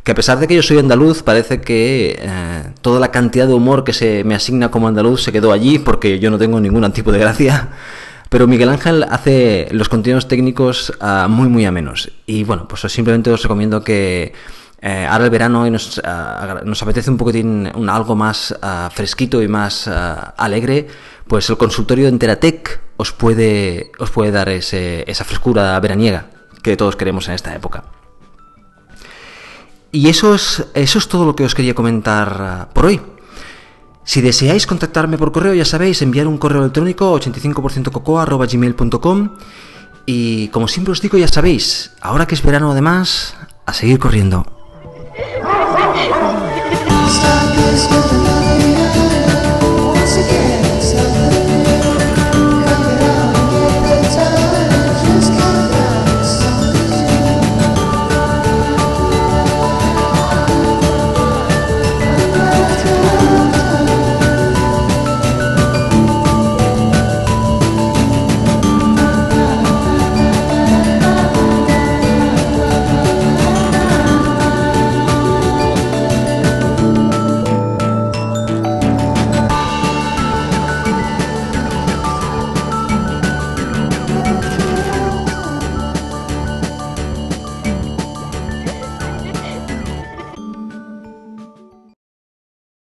que 0.03 0.11
a 0.11 0.15
pesar 0.15 0.39
de 0.39 0.47
que 0.47 0.55
yo 0.55 0.61
soy 0.61 0.77
andaluz, 0.77 1.23
parece 1.23 1.61
que 1.61 2.19
eh, 2.19 2.73
toda 2.81 2.99
la 2.99 3.09
cantidad 3.09 3.47
de 3.47 3.53
humor 3.53 3.85
que 3.85 3.93
se 3.93 4.25
me 4.25 4.35
asigna 4.35 4.69
como 4.69 4.89
andaluz 4.89 5.23
se 5.23 5.31
quedó 5.31 5.53
allí 5.53 5.79
porque 5.79 6.19
yo 6.19 6.29
no 6.29 6.37
tengo 6.37 6.59
ningún 6.59 6.91
tipo 6.91 7.13
de 7.13 7.19
gracia. 7.19 7.69
Pero 8.29 8.45
Miguel 8.45 8.67
Ángel 8.67 9.05
hace 9.09 9.69
los 9.71 9.87
contenidos 9.87 10.27
técnicos 10.27 10.91
uh, 10.99 11.29
muy, 11.29 11.47
muy 11.47 11.65
amenos. 11.65 12.11
Y 12.25 12.43
bueno, 12.43 12.67
pues 12.67 12.81
simplemente 12.91 13.29
os 13.29 13.43
recomiendo 13.43 13.83
que 13.83 14.33
eh, 14.85 15.07
ahora 15.09 15.23
el 15.23 15.29
verano 15.29 15.65
y 15.65 15.71
nos, 15.71 16.01
nos, 16.65 16.83
apetece 16.83 17.09
un 17.09 17.17
poquitín 17.17 17.71
algo 17.87 18.17
más 18.17 18.53
fresquito 18.91 19.41
y 19.41 19.47
más 19.47 19.87
alegre, 19.87 20.87
pues 21.25 21.49
el 21.49 21.55
consultorio 21.55 22.03
de 22.03 22.09
Enteratec 22.09 22.81
os 22.97 23.13
puede, 23.13 23.93
os 23.97 24.11
puede 24.11 24.31
dar 24.31 24.49
ese, 24.49 25.09
esa 25.09 25.23
frescura 25.23 25.79
veraniega 25.79 26.25
que 26.61 26.75
todos 26.75 26.97
queremos 26.97 27.29
en 27.29 27.35
esta 27.35 27.55
época. 27.55 27.85
Y 29.93 30.09
eso 30.09 30.35
es, 30.35 30.65
eso 30.73 30.97
es 30.97 31.07
todo 31.07 31.23
lo 31.23 31.35
que 31.35 31.45
os 31.45 31.55
quería 31.55 31.75
comentar 31.75 32.69
por 32.73 32.87
hoy. 32.87 32.99
Si 34.03 34.21
deseáis 34.21 34.67
contactarme 34.67 35.17
por 35.17 35.31
correo, 35.31 35.53
ya 35.53 35.65
sabéis, 35.65 36.01
enviar 36.01 36.27
un 36.27 36.37
correo 36.37 36.61
electrónico 36.61 37.17
85%cocoa.gmail.com 37.19 39.29
y 40.05 40.49
como 40.49 40.67
siempre 40.67 40.91
os 40.91 41.01
digo, 41.01 41.17
ya 41.17 41.29
sabéis, 41.29 41.91
ahora 42.01 42.25
que 42.25 42.35
es 42.35 42.43
verano 42.43 42.71
además, 42.71 43.35
a 43.65 43.73
seguir 43.73 43.99
corriendo. 43.99 44.62
Just 47.73 48.32